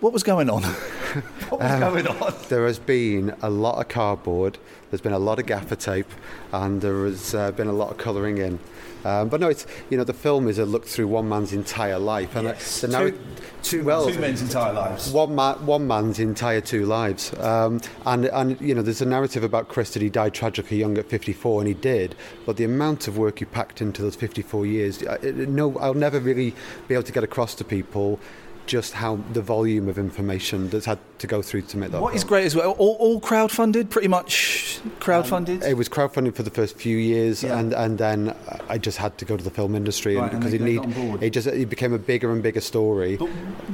[0.00, 0.62] What was going on?
[1.48, 2.34] what was Um, going on?
[2.48, 4.58] There has been a lot of cardboard,
[4.90, 6.10] there's been a lot of gaffer tape,
[6.52, 8.58] and there has uh, been a lot of colouring in.
[9.04, 11.98] Um, but no, it's you know the film is a look through one man's entire
[11.98, 12.80] life, and Yes.
[12.80, 13.14] the Two- narr-
[13.62, 15.10] two- well, two men's entire lives.
[15.12, 19.44] One man, one man's entire two lives, um, and and you know there's a narrative
[19.44, 22.14] about Chris that he died tragically young at 54, and he did.
[22.46, 26.18] But the amount of work he packed into those 54 years, it- no, I'll never
[26.18, 26.54] really
[26.88, 28.18] be able to get across to people
[28.66, 32.00] just how the volume of information that's had to go through to make that.
[32.00, 32.28] What is film.
[32.28, 35.62] great as well, all, all crowdfunded, pretty much crowdfunded.
[35.62, 37.58] It was crowdfunding for the first few years, Yeah.
[37.58, 38.34] and, and then
[38.68, 40.86] I just had to go to the film industry Right, and because it need got
[40.86, 41.22] on board.
[41.22, 43.16] it just it became a bigger and bigger story.
[43.16, 43.28] But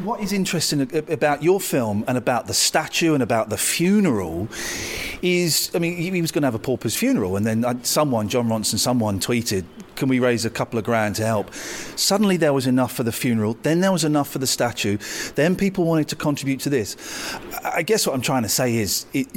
[0.04, 4.48] what is interesting about your film and about the statue and about the funeral
[5.22, 7.74] is, I mean, he he was going to have a pauper's funeral, and then uh,
[7.82, 9.64] someone, Jon Ronson, someone tweeted,
[10.00, 11.54] "Can we raise a couple of grand to help?"
[11.94, 13.56] Suddenly there was enough for the funeral.
[13.62, 14.98] Then there was enough for the statue.
[15.36, 16.96] Then people wanted to contribute to this.
[17.62, 19.32] I guess what I'm trying to say is it-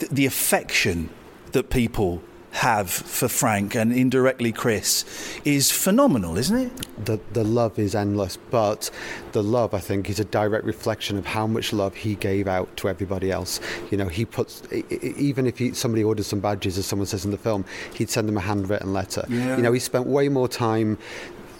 [0.00, 1.10] the, the affection
[1.52, 5.04] that people have for Frank and indirectly Chris
[5.44, 6.87] is phenomenal, isn't it?
[7.04, 8.90] The the love is endless, but
[9.32, 12.76] the love I think is a direct reflection of how much love he gave out
[12.78, 13.60] to everybody else.
[13.90, 17.30] You know, he puts even if he, somebody orders some badges, as someone says in
[17.30, 19.24] the film, he'd send them a handwritten letter.
[19.28, 19.56] Yeah.
[19.56, 20.98] You know, he spent way more time.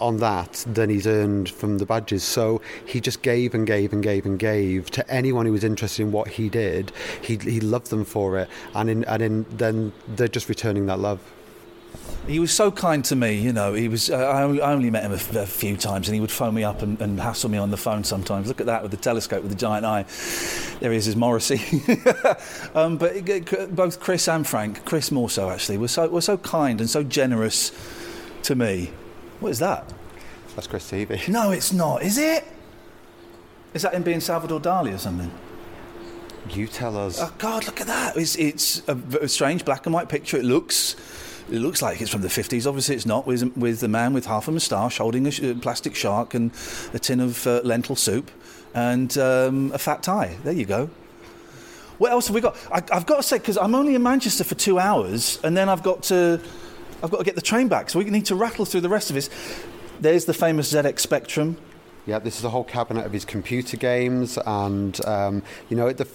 [0.01, 2.23] on that than he's earned from the badges.
[2.23, 6.03] So he just gave and gave and gave and gave to anyone who was interested
[6.03, 6.91] in what he did.
[7.21, 10.99] He, he loved them for it, and in, and in, then they're just returning that
[10.99, 11.19] love.
[12.29, 13.73] He was so kind to me, you know.
[13.73, 14.11] He was.
[14.11, 16.29] Uh, I, only, I only met him a, f- a few times, and he would
[16.29, 18.47] phone me up and, and hassle me on the phone sometimes.
[18.47, 20.03] Look at that with the telescope with the giant eye.
[20.79, 21.55] There he is, his Morrissey.
[22.75, 26.37] um, but it- both Chris and Frank, Chris more so actually, were so were so
[26.37, 27.71] kind and so generous
[28.43, 28.91] to me.
[29.39, 29.91] What is that?
[30.55, 31.27] That's Chris TV.
[31.29, 32.03] No, it's not.
[32.03, 32.45] Is it?
[33.73, 35.31] Is that him being Salvador Dali or something?
[36.51, 37.19] You tell us.
[37.19, 38.17] Oh God, look at that!
[38.17, 40.37] It's it's a, a strange black and white picture.
[40.37, 40.95] It looks.
[41.51, 42.67] It looks like it's from the 50s.
[42.67, 43.25] Obviously, it's not.
[43.25, 46.51] With with the man with half a moustache holding a sh- plastic shark and
[46.93, 48.29] a tin of uh, lentil soup
[48.75, 50.37] and um, a fat tie.
[50.43, 50.91] There you go.
[51.97, 52.55] What else have we got?
[52.71, 55.69] I, I've got to say because I'm only in Manchester for two hours, and then
[55.69, 56.39] I've got to
[57.01, 57.89] I've got to get the train back.
[57.89, 59.29] So we need to rattle through the rest of this.
[59.99, 61.57] There's the famous ZX Spectrum.
[62.09, 66.07] Yeah, this is a whole cabinet of his computer games, and um, you know, the,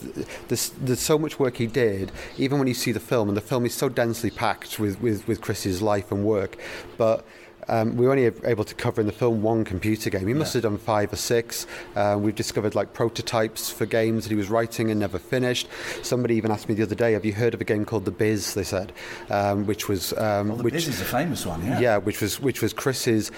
[0.49, 2.11] there's, there's so much work he did.
[2.37, 5.29] Even when you see the film, and the film is so densely packed with, with,
[5.29, 6.57] with Chris's life and work,
[6.99, 7.25] but.
[7.67, 10.27] Um, we were only able to cover in the film one computer game.
[10.27, 11.67] He must have done five or six.
[11.97, 15.67] Uh, we've discovered like prototypes for games that he was writing and never finished.
[16.03, 18.11] Somebody even asked me the other day, "Have you heard of a game called The
[18.11, 18.93] Biz?" They said,
[19.31, 21.81] um, which was um, Well, the which Biz is a famous one, yeah.
[21.81, 23.33] yeah, which was which was Chris's.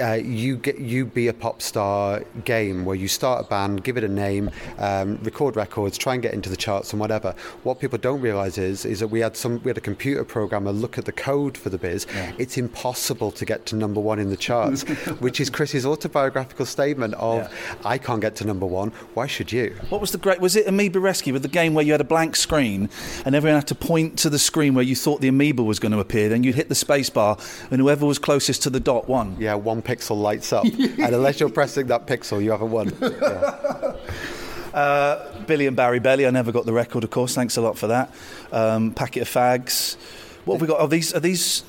[0.00, 3.96] Uh, you get you be a pop star game where you start a band, give
[3.96, 7.34] it a name, um, record records, try and get into the charts and whatever.
[7.62, 10.72] What people don't realise is is that we had some we had a computer programmer
[10.72, 12.06] look at the code for the biz.
[12.38, 14.82] It's impossible to get to number one in the charts,
[15.20, 17.52] which is Chris's autobiographical statement of
[17.84, 18.90] I can't get to number one.
[19.14, 19.76] Why should you?
[19.88, 20.40] What was the great?
[20.40, 22.88] Was it Amoeba Rescue with the game where you had a blank screen
[23.24, 25.92] and everyone had to point to the screen where you thought the amoeba was going
[25.92, 26.28] to appear?
[26.28, 27.36] Then you'd hit the space bar
[27.70, 29.36] and whoever was closest to the dot won.
[29.38, 32.92] Yeah, one pixel lights up, and unless you're pressing that pixel, you haven't won.
[34.72, 36.26] Uh, Billy and Barry Belly.
[36.26, 37.34] I never got the record, of course.
[37.34, 38.10] Thanks a lot for that.
[38.52, 39.96] Um, packet of fags.
[40.44, 40.80] What have we got?
[40.80, 41.14] Are these?
[41.14, 41.62] Are these?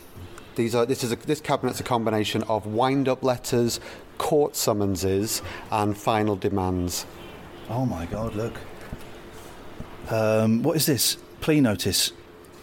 [0.56, 3.80] These are this is a, this cabinet's a combination of wind-up letters,
[4.18, 5.42] court summonses,
[5.72, 7.06] and final demands.
[7.70, 8.36] Oh my God!
[8.36, 8.58] Look.
[10.10, 11.18] Um, what is this?
[11.42, 12.14] Plea notice.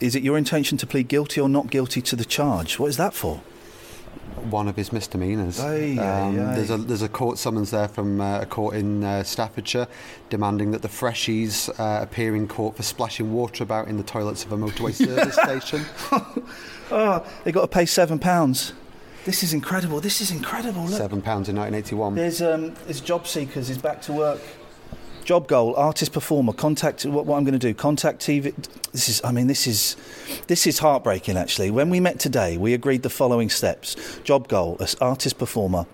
[0.01, 2.79] Is it your intention to plead guilty or not guilty to the charge?
[2.79, 3.43] What is that for?
[4.49, 5.61] One of his misdemeanours.
[5.61, 6.55] Aye, aye, Um, aye.
[6.55, 9.87] There's a there's a court summons there from uh, a court in uh, Staffordshire,
[10.31, 14.45] demanding that the freshies uh, appear in court for splashing water about in the toilets
[14.45, 15.85] of a motorway service station.
[16.93, 18.73] Oh, they got to pay seven pounds.
[19.25, 20.01] This is incredible.
[20.01, 20.83] This is incredible.
[20.87, 20.99] Look.
[20.99, 22.17] Seven pounds in 1981.
[22.17, 23.71] There's um, there's job seekers.
[23.71, 24.41] Is back to work.
[25.25, 26.53] Job goal: artist performer.
[26.53, 27.05] Contact.
[27.05, 27.75] What, what I'm going to do?
[27.75, 28.55] Contact TV.
[28.93, 29.21] This is.
[29.25, 29.97] I mean, this is.
[30.47, 31.37] This is heartbreaking.
[31.37, 33.97] Actually, when we met today, we agreed the following steps.
[34.25, 35.87] Job goal: as artist performer.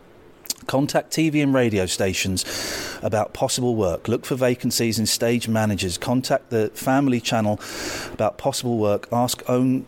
[0.67, 2.45] Contact TV and radio stations
[3.03, 4.09] about possible work.
[4.09, 5.97] Look for vacancies in stage managers.
[5.97, 7.61] Contact the family channel
[8.13, 9.07] about possible work.
[9.13, 9.87] Ask own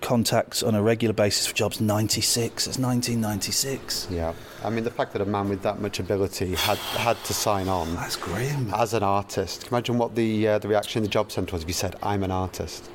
[0.00, 1.80] contacts on a regular basis for jobs.
[1.80, 2.66] 96.
[2.66, 4.08] It's 1996.
[4.10, 4.32] Yeah,
[4.64, 7.68] I mean the fact that a man with that much ability had had to sign
[7.68, 7.94] on.
[7.94, 8.72] That's grim.
[8.74, 11.52] As an artist, Can you imagine what the uh, the reaction in the job centre
[11.52, 12.90] was if you said, "I'm an artist."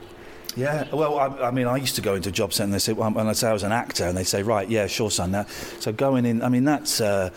[0.56, 2.80] Yeah, well, I, I mean, I used to go into a job centre and they
[2.80, 5.10] say, well, and I say I was an actor, and they say, right, yeah, sure,
[5.10, 5.32] son.
[5.32, 5.47] Now,
[5.80, 7.32] so going in, I mean, that's uh,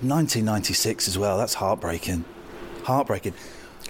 [0.00, 1.36] 1996 as well.
[1.36, 2.24] That's heartbreaking,
[2.84, 3.34] heartbreaking.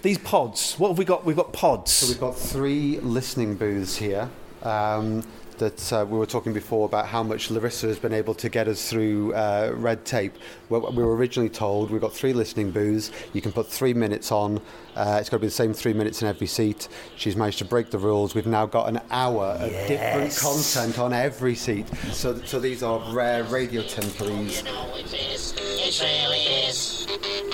[0.03, 1.25] These pods, what have we got?
[1.25, 1.93] We've got pods.
[1.93, 4.31] So we've got three listening booths here.
[4.67, 5.23] Um,
[5.59, 8.69] that uh, we were talking before about how much Larissa has been able to get
[8.69, 10.35] us through uh, red tape.
[10.69, 13.11] Well, we were originally told we've got three listening booths.
[13.33, 14.61] You can put three minutes on.
[14.95, 16.89] Uh, it's got to be the same three minutes in every seat.
[17.17, 18.35] She's managed to break the rules.
[18.35, 21.87] We've now got an hour of different content on every seat.
[22.13, 24.65] So, so these are rare radio templates.
[24.67, 27.07] It really is.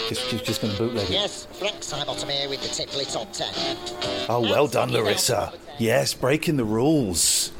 [0.09, 1.13] Just, just, just going to bootleg it.
[1.13, 4.27] Yes, Frank Sidebottom here with the Timperley Top 10.
[4.29, 5.53] Oh, well done, Larissa.
[5.79, 7.53] Yes, breaking the rules.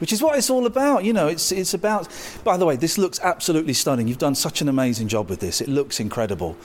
[0.00, 1.28] Which is what it's all about, you know.
[1.28, 2.08] It's it's about.
[2.42, 4.08] By the way, this looks absolutely stunning.
[4.08, 5.60] You've done such an amazing job with this.
[5.60, 6.56] It looks incredible.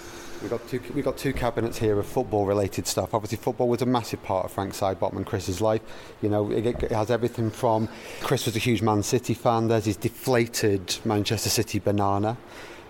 [0.41, 3.13] We've got two, we've got two cabinets here of football-related stuff.
[3.13, 5.81] Obviously, football was a massive part of Frank Sidebottom and Chris's life.
[6.21, 7.89] You know, it, it has everything from
[8.21, 9.69] Chris was a huge Man City fan.
[9.69, 12.37] There's his deflated Manchester City banana.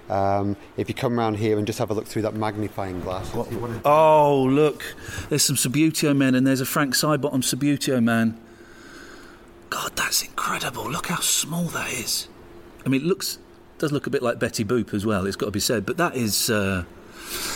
[0.09, 3.33] Um, if you come around here and just have a look through that magnifying glass,
[3.33, 3.47] what
[3.85, 4.83] Oh, look,
[5.29, 8.37] there's some Subbuteo men, and there's a Frank Sidebottom Subbuteo man.
[9.75, 10.89] God, that's incredible.
[10.89, 12.29] Look how small that is.
[12.85, 13.39] I mean, it looks
[13.77, 15.25] does look a bit like Betty Boop as well.
[15.25, 16.85] It's got to be said, but that is uh,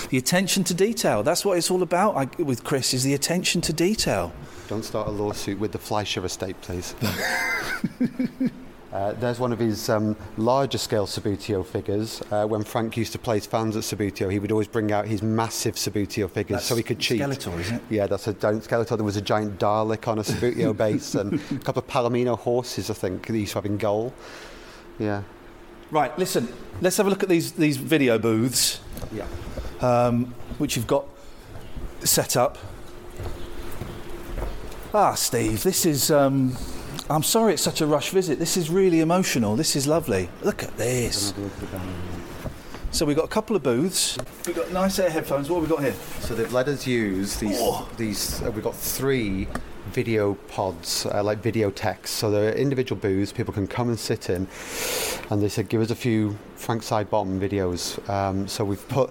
[0.09, 1.24] the attention to detail.
[1.24, 2.93] That's what it's all about I, with Chris.
[2.93, 4.34] Is the attention to detail.
[4.67, 6.93] Don't start a lawsuit with the Fleischer estate, please.
[8.92, 12.24] Uh, there's one of his um, larger scale Subbuteo figures.
[12.32, 15.22] Uh, when Frank used to place fans at Subbuteo, he would always bring out his
[15.22, 17.22] massive Subbuteo figures That's so he could cheat.
[17.22, 17.82] Skeletor, isn't it?
[17.90, 18.98] Yeah, that's a giant Skeletor.
[18.98, 22.90] There was a giant Dalek on a Sabutio base and a couple of Palomino horses,
[22.90, 24.12] I think, that he used to have in goal.
[24.98, 25.22] Yeah.
[25.92, 28.80] Right, listen, let's have a look at these, these video booths.
[29.12, 29.28] Yeah.
[29.82, 31.06] Um, which you've got
[32.04, 32.58] set up.
[34.96, 36.10] Ah, Steve, this is.
[36.10, 36.58] Um,
[37.12, 38.38] I'm sorry it's such a rush visit.
[38.38, 39.55] This is really emotional.
[39.55, 40.30] This is lovely.
[40.43, 41.34] Look at this.
[42.91, 44.16] So we've got a couple of booths.
[44.45, 45.49] We've got nice air headphones.
[45.49, 45.95] What have we got here?
[46.20, 47.60] So they've let us use these.
[47.97, 49.47] These uh, we've got three
[49.88, 52.16] video pods, uh, like video text.
[52.16, 53.32] So they're individual booths.
[53.32, 54.47] People can come and sit in,
[55.32, 58.07] and they said give us a few Frank Sidebottom videos.
[58.10, 59.10] Um, so we've put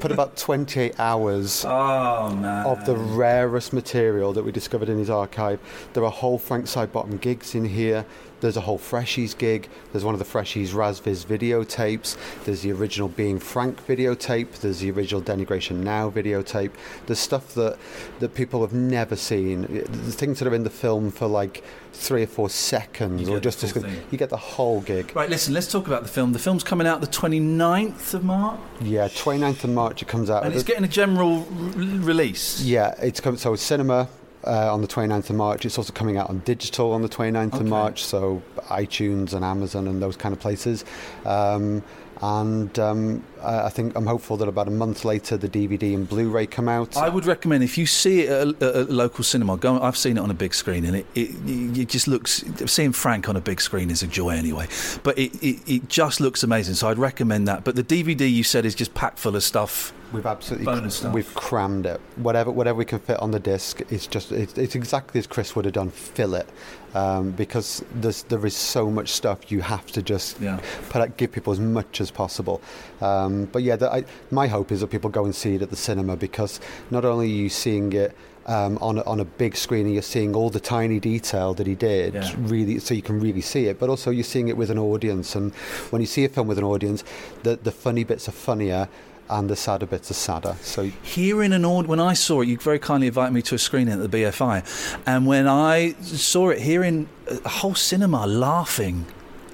[0.00, 2.28] put about 28 hours Oh,
[2.66, 5.60] of the rarest material that we discovered in his archive.
[5.92, 8.06] There are whole Frank Sidebottom gigs in here.
[8.40, 9.68] There's a whole Freshies gig.
[9.92, 12.16] There's one of the Freshies Razviz videotapes.
[12.44, 14.52] There's the original Being Frank videotape.
[14.60, 16.72] There's the original Denigration Now videotape.
[17.06, 17.78] There's stuff that,
[18.20, 19.62] that people have never seen.
[19.62, 21.64] The things that are in the film for like
[21.96, 23.96] three or four seconds, or just thing.
[24.10, 25.12] you get the whole gig.
[25.16, 26.32] Right, listen, let's talk about the film.
[26.32, 30.44] The film's coming out the 29th of March, Yeah, 29th of March it comes out.
[30.44, 31.44] and it's The- getting a general r-
[31.74, 32.60] release.
[32.62, 34.08] Yeah, it's come, so cinema
[34.44, 35.64] uh, on the 29th of March.
[35.66, 39.88] It's also coming out on digital on the 29th of March, so iTunes and Amazon
[39.88, 40.84] and those kind of places.
[41.24, 41.82] Um,
[42.22, 46.08] and um, I I think I'm hopeful that about a month later the DVD and
[46.08, 46.96] Blu-ray come out.
[46.96, 49.80] I would recommend if you see it at a, a local cinema, go.
[49.80, 51.30] I've seen it on a big screen, and it, it,
[51.78, 52.44] it just looks.
[52.66, 54.66] Seeing Frank on a big screen is a joy anyway.
[55.02, 57.64] But it, it, it just looks amazing, so I'd recommend that.
[57.64, 59.92] But the DVD you said is just packed full of stuff.
[60.12, 61.12] We've absolutely bonus stuff.
[61.12, 62.00] we've crammed it.
[62.16, 65.56] Whatever whatever we can fit on the disc, it's just it's, it's exactly as Chris
[65.56, 65.90] would have done.
[65.90, 66.48] Fill it
[66.94, 70.60] um, because there's there is so much stuff you have to just Yeah.
[70.90, 72.62] put out, give people as much as possible.
[73.00, 75.70] Um, but yeah, the, I, my hope is that people go and see it at
[75.70, 76.58] the cinema because
[76.90, 78.16] not only are you seeing it.
[78.48, 81.66] Um, on, a, on a big screen, and you're seeing all the tiny detail that
[81.66, 82.32] he did, Yeah.
[82.38, 83.80] really, so you can really see it.
[83.80, 85.52] But also, you're seeing it with an audience, and
[85.90, 87.02] when you see a film with an audience,
[87.42, 88.88] the the funny bits are funnier,
[89.28, 90.54] and the sadder bits are sadder.
[90.62, 93.58] So Hearing an aud when I saw it, you very kindly invited me to a
[93.58, 94.62] screening at the BFI,
[95.06, 97.08] and when I saw it, hearing
[97.44, 99.06] a whole cinema laughing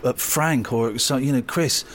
[0.05, 1.87] at Frank or so, you know Chris,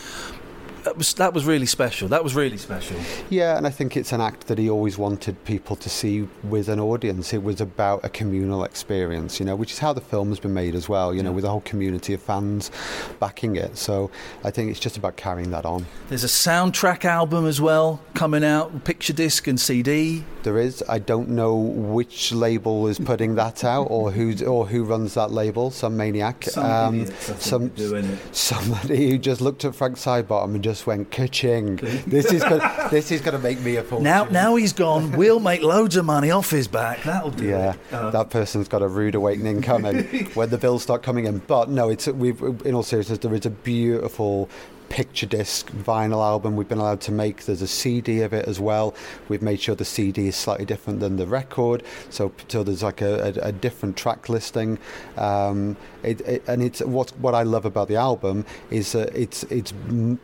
[0.88, 2.08] that was that was really special.
[2.08, 2.98] That was really special.
[3.30, 6.70] Yeah, and I think it's an act that he always wanted people to see with
[6.70, 7.34] an audience.
[7.34, 10.54] It was about a communal experience, you know, which is how the film has been
[10.54, 12.72] made as well, you know, with a whole community of fans
[13.20, 13.78] backing it.
[13.78, 14.10] So
[14.46, 15.86] I think it's just about carrying that on.
[16.08, 20.24] There's a soundtrack album as well coming out, picture disc and CD.
[20.44, 20.82] There is.
[20.88, 25.32] I don't know which label is putting that out or who or who runs that
[25.32, 25.70] label.
[25.70, 26.46] Some maniac.
[26.46, 28.36] Some um, idiots, I think, some doing it.
[28.36, 31.76] somebody who just looked at Frank Sidebottom and just went ka-ching.
[32.08, 34.04] this is gonna, this is going to make me a fortune.
[34.04, 35.12] Now, now he's gone.
[35.14, 37.04] We'll make loads of money off his back.
[37.04, 37.46] That'll do.
[37.46, 37.94] Yeah, it.
[37.94, 40.04] Uh, that person's got a rude awakening coming
[40.34, 41.40] when the bills start coming in.
[41.40, 44.50] But no, it's we've in all seriousness, there is a beautiful
[44.90, 47.46] picture disc vinyl album we've been allowed to make.
[47.46, 48.96] There's a CD of it as well.
[49.30, 53.02] We've made sure the CD is slightly different than the record, so so there's like
[53.02, 54.80] a, a, a different track listing.
[55.18, 59.44] Um, it, it, and it's what what I love about the album is that it's
[59.44, 59.74] it's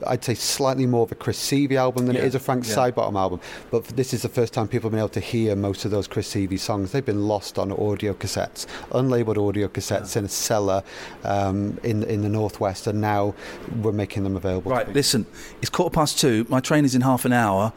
[0.08, 2.66] I'd say slightly more of a Chris Sievey album than it Yeah, is a Frank
[2.68, 2.76] yeah.
[2.76, 3.40] Sidebottom album.
[3.72, 6.08] But this is the first time people have been able to hear most of those
[6.08, 6.92] Chris Sievey songs.
[6.92, 10.84] They've been lost on audio cassettes, unlabeled audio cassettes in a cellar
[11.24, 13.34] um, in in the northwest, and now
[13.82, 14.53] we're making them available.
[14.62, 15.26] Right, listen,
[15.62, 16.46] it's quarter past two.
[16.50, 17.74] My train is in half an hour.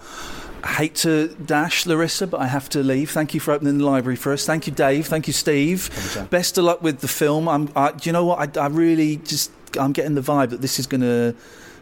[0.62, 3.12] I hate to dash, Larissa, but I have to leave.
[3.12, 4.44] Thank you for opening the library for us.
[4.44, 5.06] Thank you, Dave.
[5.06, 5.90] Thank you, Steve.
[6.30, 7.48] Best of luck with the film.
[7.48, 8.56] I'm, I, do you know what?
[8.56, 11.36] I, I really just, I'm getting the vibe that this is going to,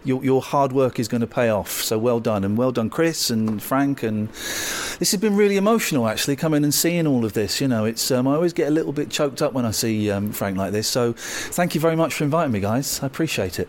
[0.05, 1.71] your, your hard work is going to pay off.
[1.71, 2.45] So well done.
[2.45, 4.03] And well done, Chris and Frank.
[4.03, 7.63] And this has been really emotional, actually, coming and seeing all of this.
[7.63, 10.11] You know, it's, um, I always get a little bit choked up when I see
[10.11, 10.89] um, Frank like this.
[10.89, 13.03] So thank you very much for inviting me, guys.
[13.03, 13.69] I appreciate it.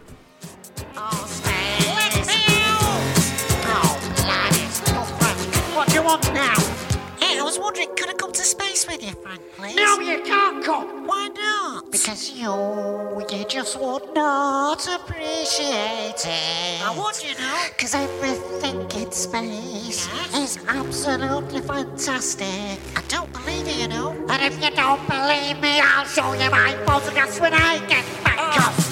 [0.75, 1.55] Fantastic.
[2.15, 2.21] I
[9.47, 9.71] don't
[10.01, 13.07] believe it, you
[13.39, 16.25] you just want to appreciate.
[16.83, 17.41] I want you to
[23.87, 24.11] know.
[24.29, 28.37] And if you don't believe me, I'll show you my photographs when I get back.
[28.39, 28.71] Oh.
[28.71, 28.84] Space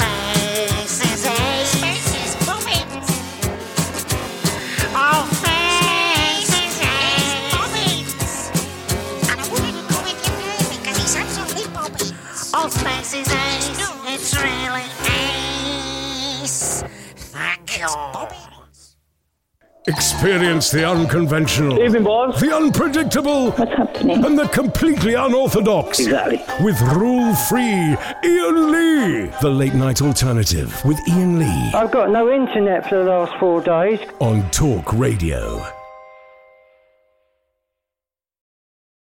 [19.86, 21.78] Experience the unconventional.
[21.78, 22.04] Evening.
[22.04, 23.52] The unpredictable.
[23.52, 24.24] What's happening?
[24.24, 26.00] And the completely unorthodox.
[26.00, 26.42] Exactly.
[26.64, 29.30] With rule free Iain Lee.
[29.42, 31.72] The late night alternative with Iain Lee.
[31.74, 34.00] I've got no internet for the last four days.
[34.20, 35.83] On Talk Radio.